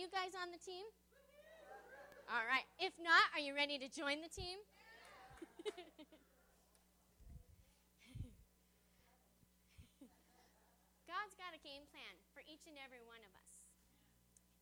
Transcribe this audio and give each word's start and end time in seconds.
you 0.00 0.08
guys 0.08 0.32
on 0.32 0.48
the 0.48 0.56
team? 0.56 0.88
All 2.32 2.48
right. 2.48 2.64
If 2.80 2.96
not, 2.96 3.20
are 3.36 3.44
you 3.44 3.52
ready 3.52 3.76
to 3.76 3.84
join 3.92 4.24
the 4.24 4.32
team? 4.32 4.56
God's 11.04 11.36
got 11.36 11.52
a 11.52 11.60
game 11.60 11.84
plan 11.92 12.16
for 12.32 12.40
each 12.48 12.64
and 12.64 12.80
every 12.80 13.04
one 13.04 13.20
of 13.20 13.28
us. 13.36 13.60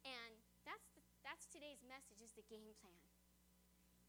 And 0.03 0.43
that's, 0.67 0.91
the, 0.99 1.07
that's 1.23 1.47
today's 1.47 1.87
message 1.87 2.19
is 2.19 2.35
the 2.35 2.43
game 2.51 2.75
plan. 2.83 3.07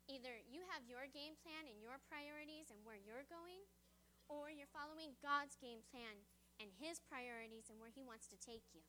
Either 0.10 0.34
you 0.50 0.66
have 0.74 0.90
your 0.90 1.06
game 1.06 1.38
plan 1.46 1.70
and 1.70 1.78
your 1.78 2.02
priorities 2.10 2.74
and 2.74 2.82
where 2.82 2.98
you're 2.98 3.30
going, 3.30 3.70
or 4.26 4.50
you're 4.50 4.66
following 4.74 5.14
God's 5.22 5.54
game 5.62 5.86
plan 5.94 6.26
and 6.58 6.74
His 6.82 6.98
priorities 6.98 7.70
and 7.70 7.78
where 7.78 7.94
He 7.94 8.02
wants 8.02 8.26
to 8.34 8.38
take 8.42 8.66
you. 8.74 8.82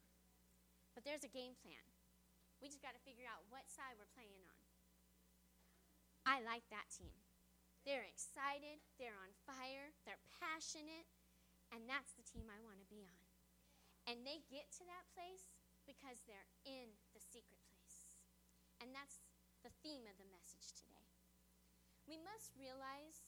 But 0.96 1.04
there's 1.04 1.20
a 1.20 1.29
game 1.29 1.52
plan. 1.61 1.84
We 2.61 2.68
just 2.68 2.84
got 2.84 2.92
to 2.92 3.02
figure 3.08 3.24
out 3.24 3.48
what 3.48 3.64
side 3.68 3.96
we're 3.96 4.12
playing 4.12 4.45
on. 4.45 4.64
I 6.28 6.45
like 6.45 6.68
that 6.68 6.92
team. 6.92 7.16
They're 7.88 8.05
excited, 8.05 8.84
they're 9.01 9.16
on 9.16 9.32
fire, 9.48 9.96
they're 10.05 10.20
passionate, 10.37 11.09
and 11.73 11.88
that's 11.88 12.12
the 12.12 12.28
team 12.28 12.45
I 12.52 12.60
want 12.60 12.77
to 12.84 12.92
be 12.92 13.09
on. 13.09 13.24
And 14.04 14.20
they 14.23 14.45
get 14.52 14.68
to 14.77 14.84
that 14.84 15.09
place 15.16 15.48
because 15.88 16.20
they're 16.28 16.52
in 16.68 16.92
the 17.16 17.24
secret 17.24 17.65
place. 17.73 18.20
And 18.84 18.92
that's 18.92 19.24
the 19.65 19.73
theme 19.80 20.04
of 20.04 20.20
the 20.20 20.29
message 20.29 20.77
today. 20.77 21.09
We 22.04 22.20
must 22.20 22.52
realize 22.56 23.24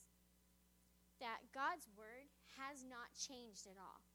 that 1.21 1.49
God's 1.55 1.89
word 1.93 2.29
has 2.59 2.85
not 2.85 3.13
changed 3.15 3.65
at 3.65 3.79
all. 3.79 4.05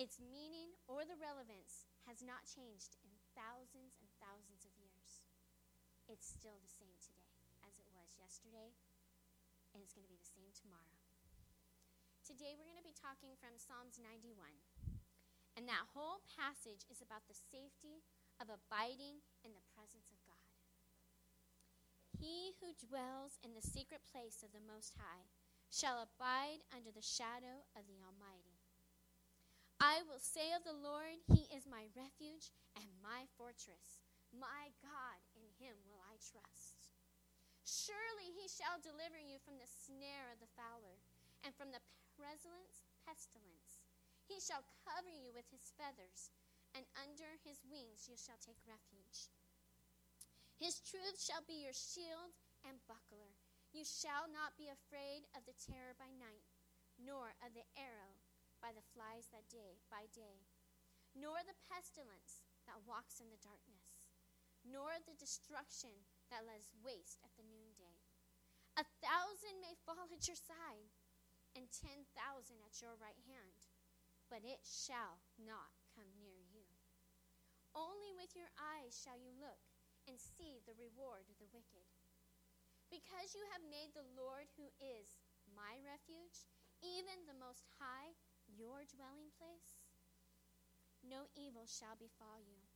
Its 0.00 0.16
meaning 0.16 0.72
or 0.88 1.04
the 1.04 1.18
relevance 1.20 1.84
has 2.08 2.24
not 2.24 2.48
changed 2.48 2.96
in 3.04 3.12
thousands 3.36 3.98
and 4.00 4.08
thousands 4.16 4.64
of 4.64 4.72
years. 4.80 5.20
It's 6.10 6.26
still 6.26 6.58
the 6.58 6.74
same 6.74 6.98
today 6.98 7.30
as 7.62 7.78
it 7.78 7.86
was 7.94 8.18
yesterday, 8.18 8.74
and 9.70 9.78
it's 9.78 9.94
going 9.94 10.02
to 10.02 10.10
be 10.10 10.18
the 10.18 10.26
same 10.26 10.50
tomorrow. 10.50 10.98
Today, 12.26 12.58
we're 12.58 12.66
going 12.66 12.82
to 12.82 12.90
be 12.90 12.98
talking 12.98 13.38
from 13.38 13.54
Psalms 13.54 14.02
91. 14.02 14.34
And 15.54 15.70
that 15.70 15.86
whole 15.94 16.18
passage 16.34 16.82
is 16.90 16.98
about 16.98 17.30
the 17.30 17.38
safety 17.38 18.02
of 18.42 18.50
abiding 18.50 19.22
in 19.46 19.54
the 19.54 19.62
presence 19.70 20.10
of 20.10 20.18
God. 20.26 20.50
He 22.18 22.58
who 22.58 22.74
dwells 22.74 23.38
in 23.46 23.54
the 23.54 23.62
secret 23.62 24.02
place 24.02 24.42
of 24.42 24.50
the 24.50 24.66
Most 24.66 24.98
High 24.98 25.30
shall 25.70 26.02
abide 26.02 26.66
under 26.74 26.90
the 26.90 27.06
shadow 27.06 27.70
of 27.78 27.86
the 27.86 28.02
Almighty. 28.02 28.58
I 29.78 30.02
will 30.10 30.18
say 30.18 30.50
of 30.58 30.66
the 30.66 30.74
Lord, 30.74 31.22
He 31.30 31.46
is 31.54 31.70
my 31.70 31.86
refuge 31.94 32.50
and 32.74 32.90
my 32.98 33.30
fortress. 33.38 34.02
My 34.30 34.70
God, 34.78 35.18
in 35.34 35.42
Him 35.58 35.74
will 35.90 35.99
trust. 36.20 36.92
Surely 37.64 38.30
He 38.36 38.46
shall 38.46 38.78
deliver 38.78 39.18
you 39.18 39.40
from 39.40 39.56
the 39.56 39.68
snare 39.68 40.30
of 40.30 40.38
the 40.38 40.52
fowler 40.52 41.00
and 41.42 41.56
from 41.56 41.72
the 41.72 41.82
pestilence. 42.20 43.80
He 44.28 44.38
shall 44.38 44.62
cover 44.84 45.10
you 45.10 45.32
with 45.32 45.48
His 45.50 45.72
feathers, 45.74 46.30
and 46.76 46.86
under 46.94 47.40
His 47.42 47.64
wings 47.66 48.06
you 48.06 48.14
shall 48.14 48.38
take 48.38 48.60
refuge. 48.68 49.32
His 50.60 50.84
truth 50.84 51.16
shall 51.16 51.42
be 51.42 51.64
your 51.64 51.74
shield 51.74 52.36
and 52.68 52.84
buckler. 52.84 53.34
You 53.72 53.82
shall 53.82 54.28
not 54.28 54.58
be 54.60 54.68
afraid 54.68 55.24
of 55.32 55.48
the 55.48 55.56
terror 55.56 55.96
by 55.96 56.12
night, 56.12 56.44
nor 57.00 57.32
of 57.40 57.56
the 57.56 57.64
arrow 57.78 58.20
by 58.60 58.76
the 58.76 58.84
flies 58.92 59.32
that 59.32 59.48
day 59.48 59.80
by 59.88 60.04
day, 60.12 60.44
nor 61.16 61.40
the 61.42 61.56
pestilence 61.66 62.44
that 62.68 62.84
walks 62.84 63.18
in 63.18 63.32
the 63.32 63.40
darkness, 63.40 63.89
nor 64.70 64.94
the 65.02 65.18
destruction 65.18 65.92
that 66.30 66.46
lays 66.46 66.70
waste 66.80 67.18
at 67.26 67.34
the 67.34 67.46
noonday. 67.46 67.98
A 68.78 68.86
thousand 69.02 69.58
may 69.58 69.74
fall 69.82 70.06
at 70.14 70.30
your 70.30 70.38
side, 70.38 70.94
and 71.58 71.66
ten 71.74 72.06
thousand 72.14 72.62
at 72.62 72.78
your 72.78 72.94
right 73.02 73.18
hand, 73.26 73.66
but 74.30 74.46
it 74.46 74.62
shall 74.62 75.18
not 75.34 75.74
come 75.90 76.06
near 76.22 76.38
you. 76.54 76.62
Only 77.74 78.14
with 78.14 78.38
your 78.38 78.50
eyes 78.54 78.94
shall 78.94 79.18
you 79.18 79.34
look 79.34 79.58
and 80.06 80.14
see 80.18 80.62
the 80.62 80.78
reward 80.78 81.26
of 81.26 81.38
the 81.42 81.50
wicked. 81.50 81.86
Because 82.90 83.34
you 83.34 83.42
have 83.50 83.62
made 83.66 83.90
the 83.94 84.06
Lord, 84.14 84.50
who 84.54 84.70
is 84.78 85.18
my 85.50 85.78
refuge, 85.82 86.46
even 86.82 87.26
the 87.26 87.38
Most 87.38 87.66
High, 87.78 88.14
your 88.46 88.86
dwelling 88.86 89.30
place, 89.34 89.82
no 91.02 91.30
evil 91.34 91.66
shall 91.66 91.98
befall 91.98 92.38
you, 92.38 92.69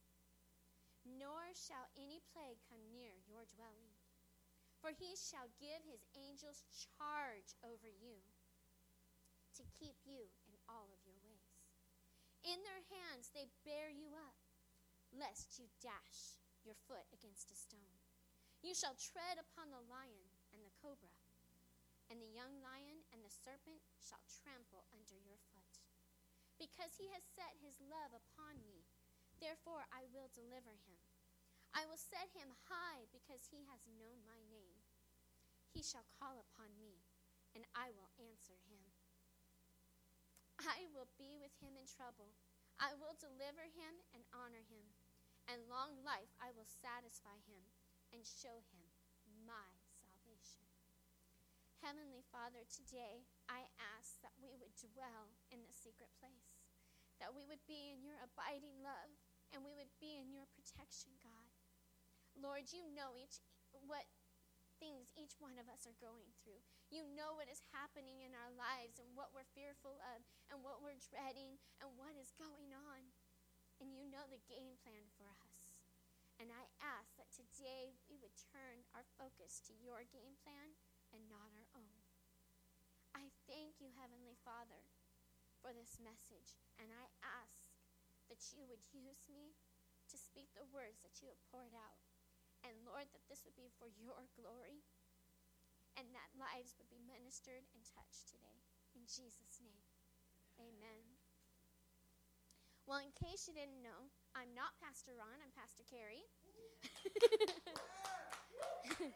nor 1.04 1.53
shall 1.53 1.92
any 1.94 2.25
plague 2.32 2.60
come 2.69 2.82
near 2.91 3.12
your 3.28 3.44
dwelling. 3.53 3.94
For 4.81 4.92
he 4.92 5.16
shall 5.16 5.53
give 5.56 5.84
his 5.84 6.04
angels 6.12 6.65
charge 6.72 7.56
over 7.65 7.88
you 7.88 8.20
to 9.56 9.65
keep 9.72 9.97
you 10.04 10.28
in 10.44 10.56
all 10.69 10.92
of 10.92 11.00
your 11.06 11.16
ways. 11.25 11.65
In 12.44 12.60
their 12.65 12.84
hands 12.92 13.32
they 13.32 13.48
bear 13.65 13.88
you 13.88 14.12
up, 14.12 14.37
lest 15.15 15.56
you 15.56 15.72
dash 15.81 16.42
your 16.60 16.76
foot 16.88 17.09
against 17.15 17.48
a 17.48 17.56
stone. 17.56 18.00
You 18.60 18.76
shall 18.76 18.97
tread 18.97 19.41
upon 19.41 19.72
the 19.72 19.81
lion 19.81 20.28
and 20.53 20.60
the 20.60 20.75
cobra, 20.81 21.16
and 22.12 22.21
the 22.21 22.34
young 22.36 22.60
lion 22.60 23.04
and 23.12 23.25
the 23.25 23.32
serpent 23.32 23.81
shall 23.97 24.21
trample 24.28 24.84
under 24.92 25.16
your 25.16 25.41
foot 25.48 25.65
because 26.59 26.94
he 26.98 27.10
has 27.10 27.25
set 27.34 27.59
his 27.59 27.82
love 27.82 28.15
upon 28.15 28.62
me. 28.62 28.86
Therefore, 29.44 29.84
I 29.93 30.09
will 30.09 30.32
deliver 30.32 30.72
him. 30.72 30.97
I 31.77 31.84
will 31.84 32.00
set 32.00 32.32
him 32.32 32.56
high 32.65 33.05
because 33.12 33.44
he 33.53 33.69
has 33.69 33.84
known 33.84 34.25
my 34.25 34.41
name. 34.49 34.81
He 35.69 35.84
shall 35.84 36.09
call 36.16 36.41
upon 36.41 36.72
me, 36.81 37.05
and 37.53 37.69
I 37.77 37.93
will 37.93 38.09
answer 38.16 38.56
him. 38.72 38.81
I 40.65 40.88
will 40.97 41.12
be 41.21 41.37
with 41.37 41.53
him 41.60 41.77
in 41.77 41.84
trouble. 41.84 42.33
I 42.81 42.97
will 42.97 43.21
deliver 43.21 43.69
him 43.69 44.00
and 44.16 44.25
honor 44.33 44.65
him. 44.65 44.97
And 45.44 45.69
long 45.69 46.00
life 46.00 46.33
I 46.41 46.56
will 46.56 46.65
satisfy 46.65 47.37
him 47.44 47.69
and 48.16 48.25
show 48.25 48.65
him 48.72 48.88
my 49.44 49.77
salvation. 50.00 50.65
Heavenly 51.84 52.25
Father, 52.33 52.65
today 52.65 53.28
I 53.44 53.69
ask 53.77 54.16
that 54.25 54.33
we 54.41 54.56
would 54.56 54.72
dwell 54.81 55.37
in 55.53 55.60
the 55.69 55.77
secret 55.77 56.09
place 56.16 56.65
that 57.22 57.31
we 57.31 57.47
would 57.47 57.62
be 57.65 57.94
in 57.94 58.03
your 58.03 58.19
abiding 58.21 58.75
love 58.83 59.12
and 59.54 59.62
we 59.62 59.78
would 59.78 59.94
be 60.03 60.19
in 60.19 60.34
your 60.34 60.50
protection, 60.50 61.15
God. 61.22 61.54
Lord, 62.34 62.75
you 62.75 62.82
know 62.91 63.15
each 63.15 63.38
what 63.87 64.10
things 64.82 65.15
each 65.15 65.38
one 65.38 65.54
of 65.62 65.70
us 65.70 65.87
are 65.87 65.94
going 66.03 66.34
through. 66.42 66.59
You 66.91 67.06
know 67.15 67.38
what 67.38 67.47
is 67.47 67.62
happening 67.70 68.26
in 68.26 68.34
our 68.34 68.50
lives 68.50 68.98
and 68.98 69.15
what 69.15 69.31
we're 69.31 69.48
fearful 69.54 70.03
of 70.15 70.26
and 70.50 70.66
what 70.66 70.82
we're 70.82 70.98
dreading 70.98 71.62
and 71.78 71.94
what 71.94 72.19
is 72.19 72.34
going 72.34 72.75
on. 72.75 73.15
And 73.78 73.94
you 73.94 74.10
know 74.10 74.26
the 74.26 74.42
game 74.50 74.75
plan 74.82 75.06
for 75.15 75.31
us. 75.38 75.62
And 76.42 76.50
I 76.50 76.66
ask 76.82 77.15
that 77.15 77.31
today 77.31 77.94
we 78.10 78.19
would 78.19 78.34
turn 78.34 78.82
our 78.91 79.06
focus 79.15 79.62
to 79.71 79.72
your 79.78 80.03
game 80.10 80.34
plan 80.42 80.75
and 81.15 81.31
not 81.31 81.54
our 81.54 81.71
own. 81.78 82.03
I 83.15 83.31
thank 83.47 83.78
you, 83.78 83.94
Heavenly 83.94 84.34
Father, 84.42 84.91
for 85.62 85.71
this 85.71 86.03
message. 86.03 86.59
And 86.75 86.91
I 86.91 87.06
ask 87.22 87.53
that 88.34 88.50
you 88.50 88.67
would 88.67 88.83
use 88.91 89.31
me 89.31 89.55
to 90.11 90.19
speak 90.19 90.50
the 90.59 90.67
words 90.75 90.99
that 91.06 91.22
you 91.22 91.31
have 91.31 91.39
poured 91.55 91.71
out. 91.71 92.03
And 92.67 92.75
Lord, 92.83 93.06
that 93.15 93.22
this 93.31 93.47
would 93.47 93.55
be 93.55 93.71
for 93.78 93.87
your 93.95 94.27
glory 94.34 94.83
and 95.95 96.11
that 96.11 96.34
lives 96.34 96.75
would 96.75 96.91
be 96.91 96.99
ministered 97.06 97.62
and 97.71 97.87
touched 97.87 98.27
today. 98.27 98.59
In 98.99 99.06
Jesus' 99.06 99.62
name, 99.62 99.87
amen. 100.59 101.15
Well, 102.91 102.99
in 102.99 103.15
case 103.15 103.47
you 103.47 103.55
didn't 103.55 103.87
know, 103.87 104.11
I'm 104.34 104.51
not 104.51 104.75
Pastor 104.83 105.15
Ron, 105.15 105.39
I'm 105.39 105.55
Pastor 105.55 105.87
Carrie. 105.87 106.27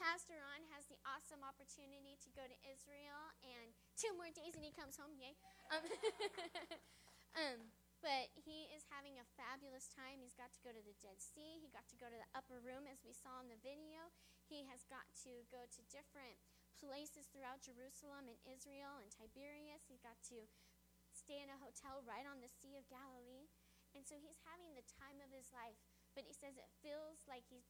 Pastor 0.00 0.40
Ron 0.40 0.64
has 0.72 0.88
the 0.88 0.96
awesome 1.04 1.44
opportunity 1.44 2.16
to 2.24 2.32
go 2.32 2.48
to 2.48 2.56
Israel 2.64 3.20
and 3.44 3.76
two 4.00 4.16
more 4.16 4.32
days 4.32 4.56
and 4.56 4.64
he 4.64 4.72
comes 4.72 4.96
home. 4.96 5.12
Yay. 5.12 5.36
Um, 5.68 5.84
um, 7.36 7.60
but 8.04 8.32
he 8.36 8.68
is 8.72 8.88
having 8.92 9.16
a 9.16 9.32
fabulous 9.36 9.88
time. 9.90 10.20
He's 10.20 10.36
got 10.36 10.52
to 10.54 10.64
go 10.64 10.72
to 10.72 10.84
the 10.84 10.96
Dead 11.00 11.18
Sea. 11.20 11.60
He 11.60 11.72
got 11.72 11.88
to 11.92 12.00
go 12.00 12.08
to 12.08 12.18
the 12.18 12.32
upper 12.36 12.60
room, 12.60 12.88
as 12.88 13.02
we 13.02 13.16
saw 13.16 13.40
in 13.40 13.48
the 13.48 13.60
video. 13.60 14.12
He 14.46 14.64
has 14.70 14.86
got 14.86 15.08
to 15.26 15.44
go 15.48 15.66
to 15.66 15.90
different 15.92 16.38
places 16.76 17.26
throughout 17.32 17.64
Jerusalem 17.64 18.28
and 18.28 18.38
Israel 18.44 19.00
and 19.00 19.08
Tiberias. 19.08 19.88
He's 19.88 20.04
got 20.04 20.20
to 20.30 20.46
stay 21.12 21.40
in 21.40 21.48
a 21.48 21.58
hotel 21.58 22.04
right 22.04 22.28
on 22.28 22.44
the 22.44 22.52
Sea 22.52 22.76
of 22.76 22.86
Galilee. 22.92 23.48
And 23.96 24.04
so 24.04 24.20
he's 24.20 24.44
having 24.44 24.76
the 24.76 24.84
time 24.84 25.20
of 25.24 25.32
his 25.32 25.48
life. 25.52 25.80
But 26.12 26.28
he 26.28 26.36
says 26.36 26.56
it 26.56 26.80
feels 26.80 27.24
like 27.28 27.48
he's 27.48 27.68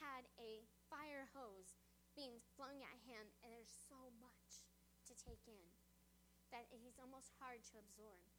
had 0.00 0.28
a 0.36 0.68
fire 0.92 1.32
hose 1.32 1.80
being 2.12 2.40
flung 2.56 2.80
at 2.80 3.04
him, 3.04 3.32
and 3.44 3.52
there's 3.52 3.72
so 3.72 4.12
much 4.20 4.64
to 5.08 5.12
take 5.16 5.44
in 5.48 5.68
that 6.52 6.68
he's 6.72 7.00
almost 7.00 7.36
hard 7.40 7.64
to 7.72 7.80
absorb. 7.80 8.35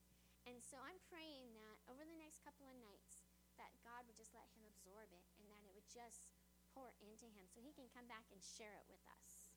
And 0.48 0.64
so 0.64 0.80
I'm 0.80 0.98
praying 1.12 1.52
that 1.60 1.78
over 1.92 2.08
the 2.08 2.16
next 2.24 2.40
couple 2.40 2.72
of 2.72 2.80
nights, 2.80 3.28
that 3.60 3.76
God 3.84 4.08
would 4.08 4.16
just 4.16 4.32
let 4.32 4.48
him 4.56 4.64
absorb 4.64 5.12
it 5.12 5.28
and 5.36 5.46
that 5.52 5.66
it 5.68 5.76
would 5.76 5.90
just 5.92 6.24
pour 6.72 6.94
into 7.04 7.28
him 7.28 7.50
so 7.52 7.60
he 7.60 7.76
can 7.76 7.92
come 7.92 8.08
back 8.08 8.30
and 8.32 8.40
share 8.40 8.78
it 8.80 8.88
with 8.88 9.04
us. 9.12 9.52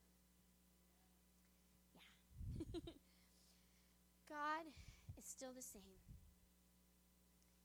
Yeah. 1.94 2.10
God 4.26 4.66
is 5.14 5.28
still 5.28 5.52
the 5.52 5.64
same. 5.64 6.00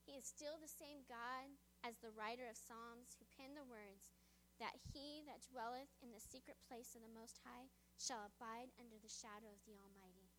He 0.05 0.13
is 0.13 0.29
still 0.29 0.61
the 0.61 0.69
same 0.69 1.01
God 1.09 1.49
as 1.81 1.97
the 1.97 2.13
writer 2.13 2.45
of 2.45 2.59
Psalms 2.59 3.17
who 3.17 3.25
penned 3.33 3.57
the 3.57 3.65
words 3.65 4.13
that 4.61 4.77
he 4.93 5.25
that 5.25 5.43
dwelleth 5.49 5.91
in 5.99 6.13
the 6.13 6.21
secret 6.21 6.61
place 6.69 6.93
of 6.93 7.01
the 7.01 7.11
Most 7.11 7.41
High 7.41 7.73
shall 7.97 8.27
abide 8.27 8.69
under 8.77 9.01
the 9.01 9.09
shadow 9.09 9.49
of 9.49 9.63
the 9.65 9.75
Almighty. 9.81 10.29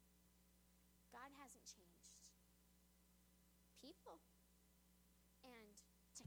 God 1.11 1.35
hasn't 1.41 1.67
changed. 1.67 2.17
People 3.83 4.21
and 5.45 5.77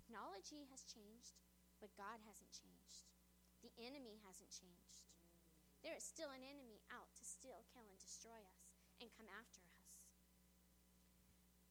technology 0.10 0.66
has 0.74 0.82
changed, 0.90 1.38
but 1.78 1.94
God 1.94 2.18
hasn't 2.26 2.50
changed. 2.50 3.06
The 3.62 3.70
enemy 3.78 4.18
hasn't 4.26 4.50
changed. 4.50 5.06
There 5.86 5.94
is 5.94 6.02
still 6.02 6.34
an 6.34 6.42
enemy 6.42 6.82
out 6.90 7.14
to 7.14 7.24
steal, 7.24 7.62
kill, 7.70 7.86
and 7.86 8.02
destroy 8.02 8.42
us 8.42 8.74
and 8.98 9.14
come 9.14 9.30
after 9.30 9.62
us. 9.62 9.86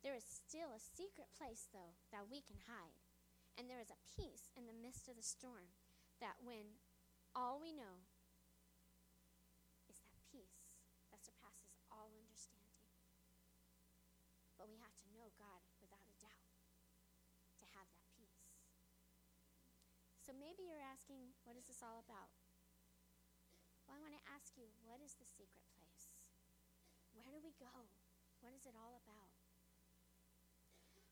There 0.06 0.14
is 0.14 0.22
still 0.22 0.70
a 0.70 0.78
secret 0.78 1.26
place, 1.34 1.66
though, 1.74 1.98
that 2.14 2.30
we 2.30 2.38
can 2.46 2.62
hide. 2.70 3.02
And 3.58 3.66
there 3.66 3.82
is 3.82 3.90
a 3.90 3.98
peace 4.14 4.54
in 4.54 4.70
the 4.70 4.78
midst 4.78 5.10
of 5.10 5.18
the 5.18 5.26
storm 5.26 5.74
that 6.22 6.38
when 6.38 6.78
all 7.34 7.58
we 7.58 7.74
know 7.74 8.06
is 9.90 9.98
that 10.06 10.14
peace 10.30 10.70
that 11.10 11.26
surpasses 11.26 11.74
all 11.90 12.14
understanding. 12.14 12.86
But 14.54 14.70
we 14.70 14.78
have 14.78 14.94
to 15.02 15.10
know 15.10 15.26
God 15.34 15.66
without 15.82 16.06
a 16.06 16.14
doubt 16.22 16.46
to 17.58 17.66
have 17.74 17.90
that. 17.98 18.07
So 20.28 20.36
maybe 20.36 20.68
you're 20.68 20.84
asking, 20.84 21.32
what 21.48 21.56
is 21.56 21.64
this 21.72 21.80
all 21.80 22.04
about? 22.04 22.28
Well, 23.88 23.96
I 23.96 24.04
want 24.04 24.12
to 24.12 24.24
ask 24.28 24.52
you, 24.60 24.68
what 24.84 25.00
is 25.00 25.16
the 25.16 25.24
secret 25.24 25.64
place? 25.72 26.12
Where 27.16 27.32
do 27.32 27.40
we 27.40 27.56
go? 27.56 27.88
What 28.44 28.52
is 28.52 28.68
it 28.68 28.76
all 28.76 29.00
about? 29.00 29.32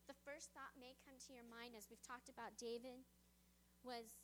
the 0.07 0.15
first 0.23 0.55
thought 0.55 0.79
may 0.79 0.95
come 1.03 1.19
to 1.19 1.35
your 1.35 1.47
mind 1.47 1.75
as 1.75 1.91
we've 1.91 2.03
talked 2.03 2.31
about 2.31 2.55
David 2.55 3.03
was 3.83 4.23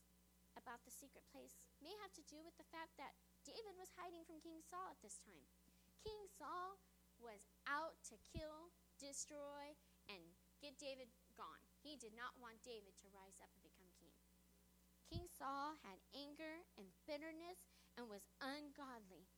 about 0.54 0.78
the 0.86 0.94
secret 0.94 1.26
place 1.26 1.58
may 1.82 1.90
have 2.02 2.14
to 2.14 2.22
do 2.30 2.38
with 2.46 2.54
the 2.54 2.70
fact 2.70 2.94
that 2.94 3.18
David 3.42 3.74
was 3.74 3.90
hiding 3.98 4.22
from 4.22 4.38
King 4.38 4.62
Saul 4.62 4.86
at 4.86 5.02
this 5.02 5.18
time. 5.26 5.42
King 6.06 6.30
Saul 6.30 6.78
was 7.18 7.50
out 7.66 7.98
to 8.10 8.18
kill, 8.22 8.70
destroy, 8.98 9.74
and 10.06 10.22
get 10.62 10.78
David 10.78 11.10
gone. 11.34 11.66
He 11.82 11.98
did 11.98 12.14
not 12.14 12.38
want 12.38 12.62
David 12.62 12.94
to 13.02 13.10
rise 13.10 13.42
up 13.42 13.50
and 13.58 13.66
become 13.66 13.90
king. 15.12 15.28
Saul 15.28 15.76
had 15.84 16.00
anger 16.16 16.64
and 16.80 16.88
bitterness 17.04 17.68
and 18.00 18.08
was 18.08 18.24
ungodly, 18.40 19.28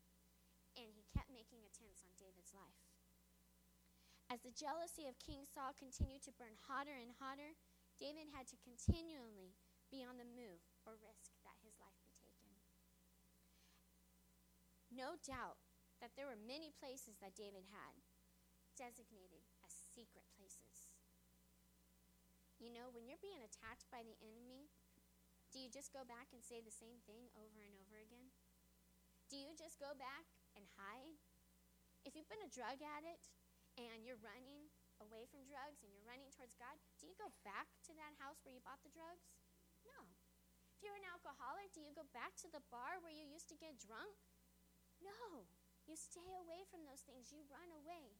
and 0.78 0.94
he 0.94 1.10
kept 1.10 1.34
making 1.34 1.66
attempts 1.66 2.06
on 2.06 2.14
David's 2.14 2.54
life. 2.54 2.86
As 4.30 4.46
the 4.46 4.54
jealousy 4.54 5.10
of 5.10 5.18
King 5.18 5.42
Saul 5.50 5.74
continued 5.74 6.22
to 6.24 6.38
burn 6.38 6.54
hotter 6.70 6.94
and 6.94 7.18
hotter, 7.18 7.58
David 7.98 8.30
had 8.30 8.46
to 8.54 8.62
continually 8.62 9.58
be 9.90 10.06
on 10.06 10.16
the 10.18 10.26
move 10.26 10.62
or 10.86 10.94
risk 10.98 11.34
that 11.42 11.58
his 11.62 11.76
life 11.82 11.98
be 12.06 12.14
taken. 12.14 12.50
No 14.90 15.18
doubt 15.18 15.58
that 15.98 16.14
there 16.14 16.30
were 16.30 16.38
many 16.38 16.70
places 16.70 17.18
that 17.18 17.34
David 17.34 17.66
had 17.70 17.98
designated 18.78 19.46
as 19.62 19.74
secret 19.74 20.26
places. 20.34 20.90
You 22.58 22.70
know, 22.70 22.90
when 22.90 23.06
you're 23.06 23.22
being 23.22 23.42
attacked 23.42 23.86
by 23.90 24.02
the 24.02 24.18
enemy, 24.22 24.70
just 25.74 25.90
go 25.90 26.06
back 26.06 26.30
and 26.30 26.38
say 26.46 26.62
the 26.62 26.70
same 26.70 27.02
thing 27.02 27.26
over 27.34 27.58
and 27.58 27.74
over 27.74 27.98
again? 27.98 28.30
Do 29.26 29.34
you 29.34 29.58
just 29.58 29.82
go 29.82 29.90
back 29.98 30.30
and 30.54 30.62
hide? 30.78 31.18
If 32.06 32.14
you've 32.14 32.30
been 32.30 32.46
a 32.46 32.54
drug 32.54 32.78
addict, 32.78 33.34
and 33.74 34.06
you're 34.06 34.20
running 34.22 34.70
away 35.02 35.26
from 35.26 35.42
drugs 35.42 35.82
and 35.82 35.90
you're 35.90 36.06
running 36.06 36.30
towards 36.30 36.54
God, 36.54 36.78
do 37.02 37.10
you 37.10 37.16
go 37.18 37.30
back 37.42 37.66
to 37.90 37.92
that 37.98 38.14
house 38.22 38.38
where 38.46 38.54
you 38.54 38.62
bought 38.62 38.82
the 38.86 38.94
drugs? 38.94 39.34
No. 39.82 39.98
If 40.78 40.86
you're 40.86 40.98
an 40.98 41.10
alcoholic, 41.10 41.74
do 41.74 41.82
you 41.82 41.90
go 41.90 42.06
back 42.14 42.38
to 42.42 42.48
the 42.50 42.62
bar 42.70 43.02
where 43.02 43.14
you 43.14 43.26
used 43.26 43.50
to 43.50 43.58
get 43.58 43.82
drunk? 43.82 44.14
No. 45.02 45.50
You 45.84 45.98
stay 45.98 46.30
away 46.38 46.64
from 46.70 46.86
those 46.86 47.02
things. 47.04 47.34
You 47.34 47.44
run 47.50 47.68
away. 47.74 48.16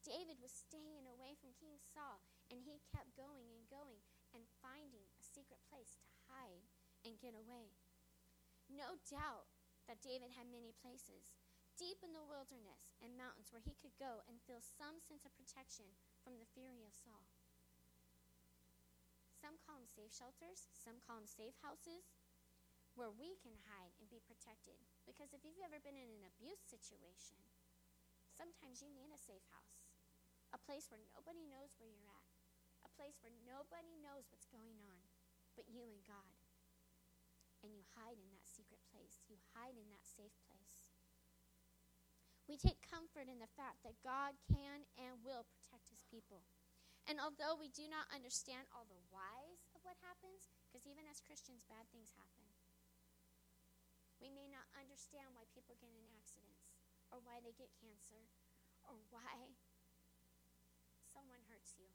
David 0.00 0.40
was 0.40 0.50
staying 0.50 1.04
away 1.04 1.36
from 1.36 1.52
King 1.60 1.76
Saul, 1.76 2.24
and 2.48 2.64
he 2.64 2.80
kept 2.88 3.12
going 3.14 3.52
and 3.52 3.68
going 3.68 4.00
and 4.32 4.48
finding 4.64 5.04
a 5.20 5.22
secret 5.22 5.60
place 5.68 6.00
to 6.00 6.09
hide 6.30 6.64
and 7.02 7.18
get 7.18 7.34
away. 7.34 7.74
No 8.70 8.96
doubt 9.10 9.50
that 9.90 9.98
David 9.98 10.30
had 10.38 10.46
many 10.46 10.70
places 10.78 11.34
deep 11.74 11.98
in 12.04 12.12
the 12.12 12.22
wilderness 12.22 12.94
and 13.02 13.18
mountains 13.18 13.50
where 13.50 13.64
he 13.64 13.74
could 13.80 13.96
go 13.98 14.22
and 14.30 14.38
feel 14.44 14.62
some 14.62 15.02
sense 15.02 15.26
of 15.26 15.34
protection 15.34 15.88
from 16.22 16.38
the 16.38 16.46
fury 16.52 16.86
of 16.86 16.94
Saul. 16.94 17.26
Some 19.40 19.56
call 19.64 19.80
them 19.80 19.88
safe 19.88 20.12
shelters, 20.12 20.68
some 20.76 21.00
call 21.00 21.24
them 21.24 21.26
safe 21.26 21.56
houses, 21.64 22.12
where 22.92 23.10
we 23.10 23.40
can 23.40 23.56
hide 23.66 23.96
and 23.96 24.12
be 24.12 24.20
protected. 24.20 24.76
Because 25.08 25.32
if 25.32 25.40
you've 25.42 25.64
ever 25.64 25.80
been 25.80 25.96
in 25.96 26.12
an 26.20 26.28
abuse 26.28 26.60
situation, 26.60 27.40
sometimes 28.36 28.84
you 28.84 28.92
need 28.92 29.10
a 29.10 29.18
safe 29.18 29.48
house, 29.50 29.90
a 30.54 30.60
place 30.60 30.92
where 30.92 31.02
nobody 31.16 31.42
knows 31.48 31.74
where 31.80 31.90
you're 31.90 32.12
at, 32.12 32.30
a 32.84 32.92
place 32.94 33.18
where 33.24 33.34
nobody 33.42 33.96
knows 33.98 34.28
what's 34.30 34.46
going 34.52 34.78
on 34.86 35.09
but 35.60 35.68
you 35.68 35.84
and 35.84 36.00
God. 36.08 36.40
And 37.60 37.76
you 37.76 37.84
hide 37.92 38.16
in 38.16 38.32
that 38.32 38.48
secret 38.48 38.80
place, 38.88 39.20
you 39.28 39.36
hide 39.52 39.76
in 39.76 39.84
that 39.92 40.08
safe 40.08 40.32
place. 40.48 40.88
We 42.48 42.56
take 42.56 42.80
comfort 42.80 43.28
in 43.28 43.36
the 43.36 43.52
fact 43.52 43.84
that 43.84 44.00
God 44.00 44.40
can 44.48 44.88
and 44.96 45.20
will 45.20 45.44
protect 45.44 45.92
his 45.92 46.00
people. 46.08 46.48
And 47.04 47.20
although 47.20 47.52
we 47.52 47.68
do 47.68 47.84
not 47.92 48.08
understand 48.08 48.64
all 48.72 48.88
the 48.88 49.04
whys 49.12 49.68
of 49.76 49.84
what 49.84 50.00
happens, 50.00 50.48
because 50.64 50.88
even 50.88 51.04
as 51.04 51.20
Christians, 51.20 51.68
bad 51.68 51.84
things 51.92 52.16
happen, 52.16 52.48
we 54.24 54.32
may 54.32 54.48
not 54.48 54.64
understand 54.72 55.36
why 55.36 55.44
people 55.52 55.76
get 55.76 55.92
in 55.92 56.08
accidents, 56.16 56.72
or 57.12 57.20
why 57.20 57.44
they 57.44 57.52
get 57.52 57.68
cancer, 57.76 58.24
or 58.88 58.96
why 59.12 59.52
someone 61.12 61.44
hurts 61.52 61.76
you. 61.76 61.92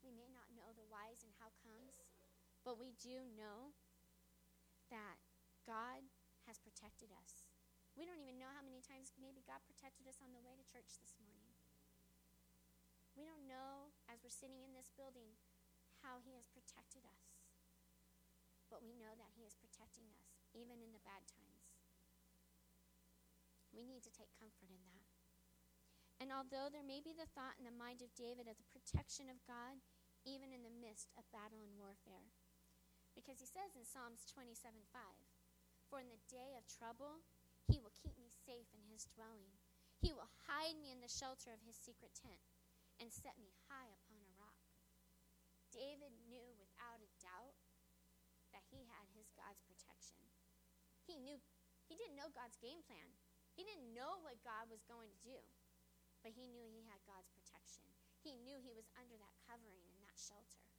We 0.00 0.12
may 0.12 0.32
not 0.32 0.48
know 0.54 0.72
the 0.72 0.86
whys 0.86 1.26
and 1.26 1.34
how 1.40 1.52
comes, 1.60 2.00
but 2.66 2.82
we 2.82 2.98
do 2.98 3.22
know 3.38 3.78
that 4.90 5.22
God 5.62 6.02
has 6.50 6.58
protected 6.58 7.14
us. 7.14 7.46
We 7.94 8.02
don't 8.02 8.18
even 8.18 8.42
know 8.42 8.50
how 8.50 8.66
many 8.66 8.82
times 8.82 9.14
maybe 9.14 9.46
God 9.46 9.62
protected 9.70 10.10
us 10.10 10.18
on 10.18 10.34
the 10.34 10.42
way 10.42 10.58
to 10.58 10.66
church 10.66 10.98
this 10.98 11.14
morning. 11.22 11.54
We 13.14 13.22
don't 13.22 13.46
know, 13.46 13.94
as 14.10 14.18
we're 14.20 14.34
sitting 14.34 14.66
in 14.66 14.74
this 14.74 14.90
building, 14.98 15.38
how 16.02 16.18
He 16.26 16.34
has 16.34 16.50
protected 16.50 17.06
us. 17.06 17.38
But 18.66 18.82
we 18.82 18.98
know 18.98 19.14
that 19.14 19.32
He 19.38 19.46
is 19.46 19.54
protecting 19.54 20.10
us, 20.18 20.34
even 20.50 20.82
in 20.82 20.90
the 20.90 21.06
bad 21.06 21.22
times. 21.30 21.70
We 23.70 23.86
need 23.86 24.02
to 24.04 24.12
take 24.12 24.34
comfort 24.34 24.74
in 24.74 24.82
that. 24.90 25.06
And 26.18 26.34
although 26.34 26.66
there 26.68 26.84
may 26.84 26.98
be 26.98 27.14
the 27.14 27.30
thought 27.30 27.56
in 27.56 27.64
the 27.64 27.72
mind 27.78 28.02
of 28.02 28.12
David 28.18 28.50
of 28.50 28.58
the 28.58 28.72
protection 28.74 29.30
of 29.30 29.38
God, 29.46 29.78
even 30.26 30.50
in 30.50 30.66
the 30.66 30.78
midst 30.82 31.14
of 31.14 31.28
battle 31.30 31.62
and 31.62 31.78
warfare, 31.78 32.34
because 33.16 33.40
he 33.40 33.48
says 33.48 33.72
in 33.72 33.88
Psalms 33.88 34.28
27 34.28 34.76
5, 34.92 35.00
For 35.88 36.04
in 36.04 36.12
the 36.12 36.20
day 36.28 36.52
of 36.60 36.68
trouble, 36.68 37.24
he 37.64 37.80
will 37.80 37.96
keep 37.96 38.14
me 38.20 38.28
safe 38.28 38.68
in 38.76 38.84
his 38.92 39.08
dwelling. 39.16 39.56
He 39.98 40.12
will 40.12 40.28
hide 40.44 40.76
me 40.76 40.92
in 40.92 41.00
the 41.00 41.08
shelter 41.08 41.56
of 41.56 41.64
his 41.64 41.80
secret 41.80 42.12
tent 42.12 42.44
and 43.00 43.08
set 43.08 43.40
me 43.40 43.56
high 43.72 43.88
upon 43.88 44.20
a 44.20 44.36
rock. 44.36 44.60
David 45.72 46.12
knew 46.28 46.54
without 46.60 47.00
a 47.00 47.16
doubt 47.18 47.56
that 48.52 48.68
he 48.68 48.84
had 48.84 49.08
his 49.16 49.32
God's 49.32 49.64
protection. 49.64 50.20
He 51.08 51.16
knew 51.16 51.40
he 51.88 51.96
didn't 51.96 52.20
know 52.20 52.28
God's 52.30 52.60
game 52.60 52.84
plan. 52.84 53.16
He 53.56 53.64
didn't 53.64 53.96
know 53.96 54.20
what 54.20 54.44
God 54.44 54.68
was 54.68 54.84
going 54.84 55.08
to 55.08 55.24
do. 55.24 55.40
But 56.20 56.36
he 56.36 56.50
knew 56.50 56.68
he 56.68 56.84
had 56.84 57.00
God's 57.08 57.32
protection. 57.32 57.86
He 58.20 58.36
knew 58.36 58.58
he 58.60 58.74
was 58.76 58.90
under 58.98 59.16
that 59.16 59.36
covering 59.46 59.86
and 59.88 60.02
that 60.04 60.18
shelter. 60.18 60.75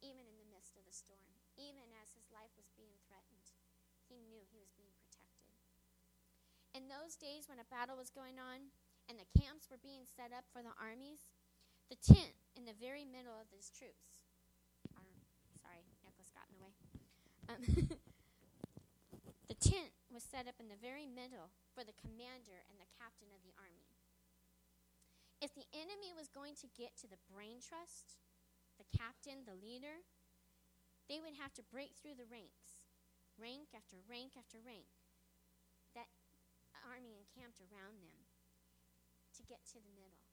Even 0.00 0.24
in 0.24 0.36
the 0.38 0.50
midst 0.50 0.78
of 0.78 0.86
the 0.86 0.94
storm, 0.94 1.34
even 1.58 1.90
as 2.02 2.14
his 2.14 2.30
life 2.30 2.54
was 2.54 2.70
being 2.78 2.94
threatened, 3.06 3.50
he 4.06 4.22
knew 4.22 4.46
he 4.46 4.62
was 4.62 4.70
being 4.78 4.94
protected 4.94 5.08
in 6.78 6.86
those 6.86 7.18
days 7.18 7.50
when 7.50 7.58
a 7.58 7.66
battle 7.66 7.98
was 7.98 8.14
going 8.14 8.38
on 8.38 8.70
and 9.10 9.18
the 9.18 9.26
camps 9.34 9.66
were 9.66 9.82
being 9.82 10.06
set 10.06 10.30
up 10.30 10.46
for 10.54 10.62
the 10.62 10.70
armies, 10.78 11.26
the 11.90 11.98
tent 11.98 12.38
in 12.54 12.68
the 12.68 12.76
very 12.78 13.02
middle 13.02 13.34
of 13.34 13.50
these 13.50 13.72
troops. 13.74 14.22
Um, 14.94 15.10
sorry, 15.58 15.82
necklace 16.06 16.30
got 16.30 16.46
in 16.46 16.54
the 16.54 16.62
way. 16.62 16.74
Um, 17.50 17.62
the 19.50 19.58
tent 19.58 19.90
was 20.14 20.22
set 20.22 20.46
up 20.46 20.60
in 20.62 20.70
the 20.70 20.78
very 20.78 21.10
middle 21.10 21.50
for 21.74 21.82
the 21.82 21.96
commander 21.98 22.62
and 22.70 22.78
the 22.78 22.86
captain 22.94 23.32
of 23.34 23.42
the 23.42 23.56
army. 23.58 23.90
If 25.42 25.50
the 25.58 25.66
enemy 25.74 26.14
was 26.14 26.30
going 26.30 26.54
to 26.62 26.68
get 26.78 26.94
to 27.02 27.10
the 27.10 27.18
brain 27.26 27.58
trust, 27.58 28.22
the 28.78 28.88
captain, 28.94 29.42
the 29.44 29.58
leader, 29.58 30.06
they 31.10 31.18
would 31.18 31.34
have 31.36 31.52
to 31.58 31.66
break 31.66 31.98
through 31.98 32.14
the 32.14 32.30
ranks, 32.30 32.86
rank 33.36 33.74
after 33.74 33.98
rank 34.06 34.38
after 34.38 34.62
rank. 34.62 34.88
That 35.98 36.08
army 36.86 37.18
encamped 37.18 37.60
around 37.60 38.00
them 38.00 38.30
to 39.36 39.42
get 39.44 39.66
to 39.74 39.82
the 39.82 39.92
middle. 39.92 40.24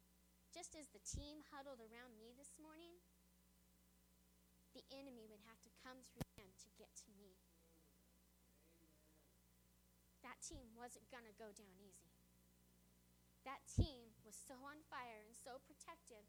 Just 0.53 0.71
as 0.77 0.87
the 0.93 1.03
team 1.03 1.43
huddled 1.51 1.83
around 1.83 2.15
me 2.15 2.31
this 2.31 2.55
morning, 2.55 3.01
the 4.71 4.87
enemy 4.91 5.27
would 5.27 5.43
have 5.43 5.59
to 5.67 5.71
come 5.83 5.99
through 6.03 6.27
them 6.39 6.51
to 6.63 6.69
get 6.79 6.91
to 7.03 7.09
me. 7.15 7.35
That 10.23 10.39
team 10.39 10.73
wasn't 10.75 11.11
going 11.11 11.27
to 11.27 11.35
go 11.35 11.51
down 11.51 11.75
easy. 11.79 12.15
That 13.43 13.61
team 13.69 14.15
was 14.25 14.33
so 14.33 14.57
on 14.65 14.81
fire 14.89 15.21
and 15.21 15.37
so 15.37 15.61
protective, 15.63 16.25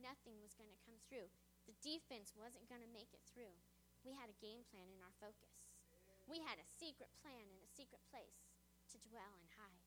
nothing 0.00 0.40
was 0.40 0.56
going 0.56 0.72
to 0.72 0.84
come 0.86 0.96
through. 1.06 1.28
The 1.68 1.76
defense 1.84 2.32
wasn't 2.34 2.68
going 2.70 2.82
to 2.82 2.90
make 2.96 3.12
it 3.12 3.22
through. 3.28 3.54
We 4.02 4.16
had 4.16 4.32
a 4.32 4.42
game 4.42 4.66
plan 4.66 4.90
in 4.90 5.02
our 5.04 5.14
focus. 5.22 5.54
We 6.26 6.42
had 6.42 6.58
a 6.58 6.66
secret 6.66 7.10
plan 7.22 7.46
in 7.50 7.58
a 7.62 7.70
secret 7.70 8.02
place 8.10 8.46
to 8.94 8.96
dwell 9.02 9.34
and 9.38 9.48
hide. 9.58 9.86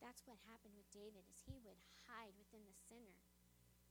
That's 0.00 0.24
what 0.24 0.40
happened 0.48 0.72
with 0.72 0.88
David 0.88 1.28
is 1.28 1.44
he 1.44 1.60
would 1.60 1.76
hide 2.08 2.32
within 2.40 2.64
the 2.64 2.72
center. 2.88 3.20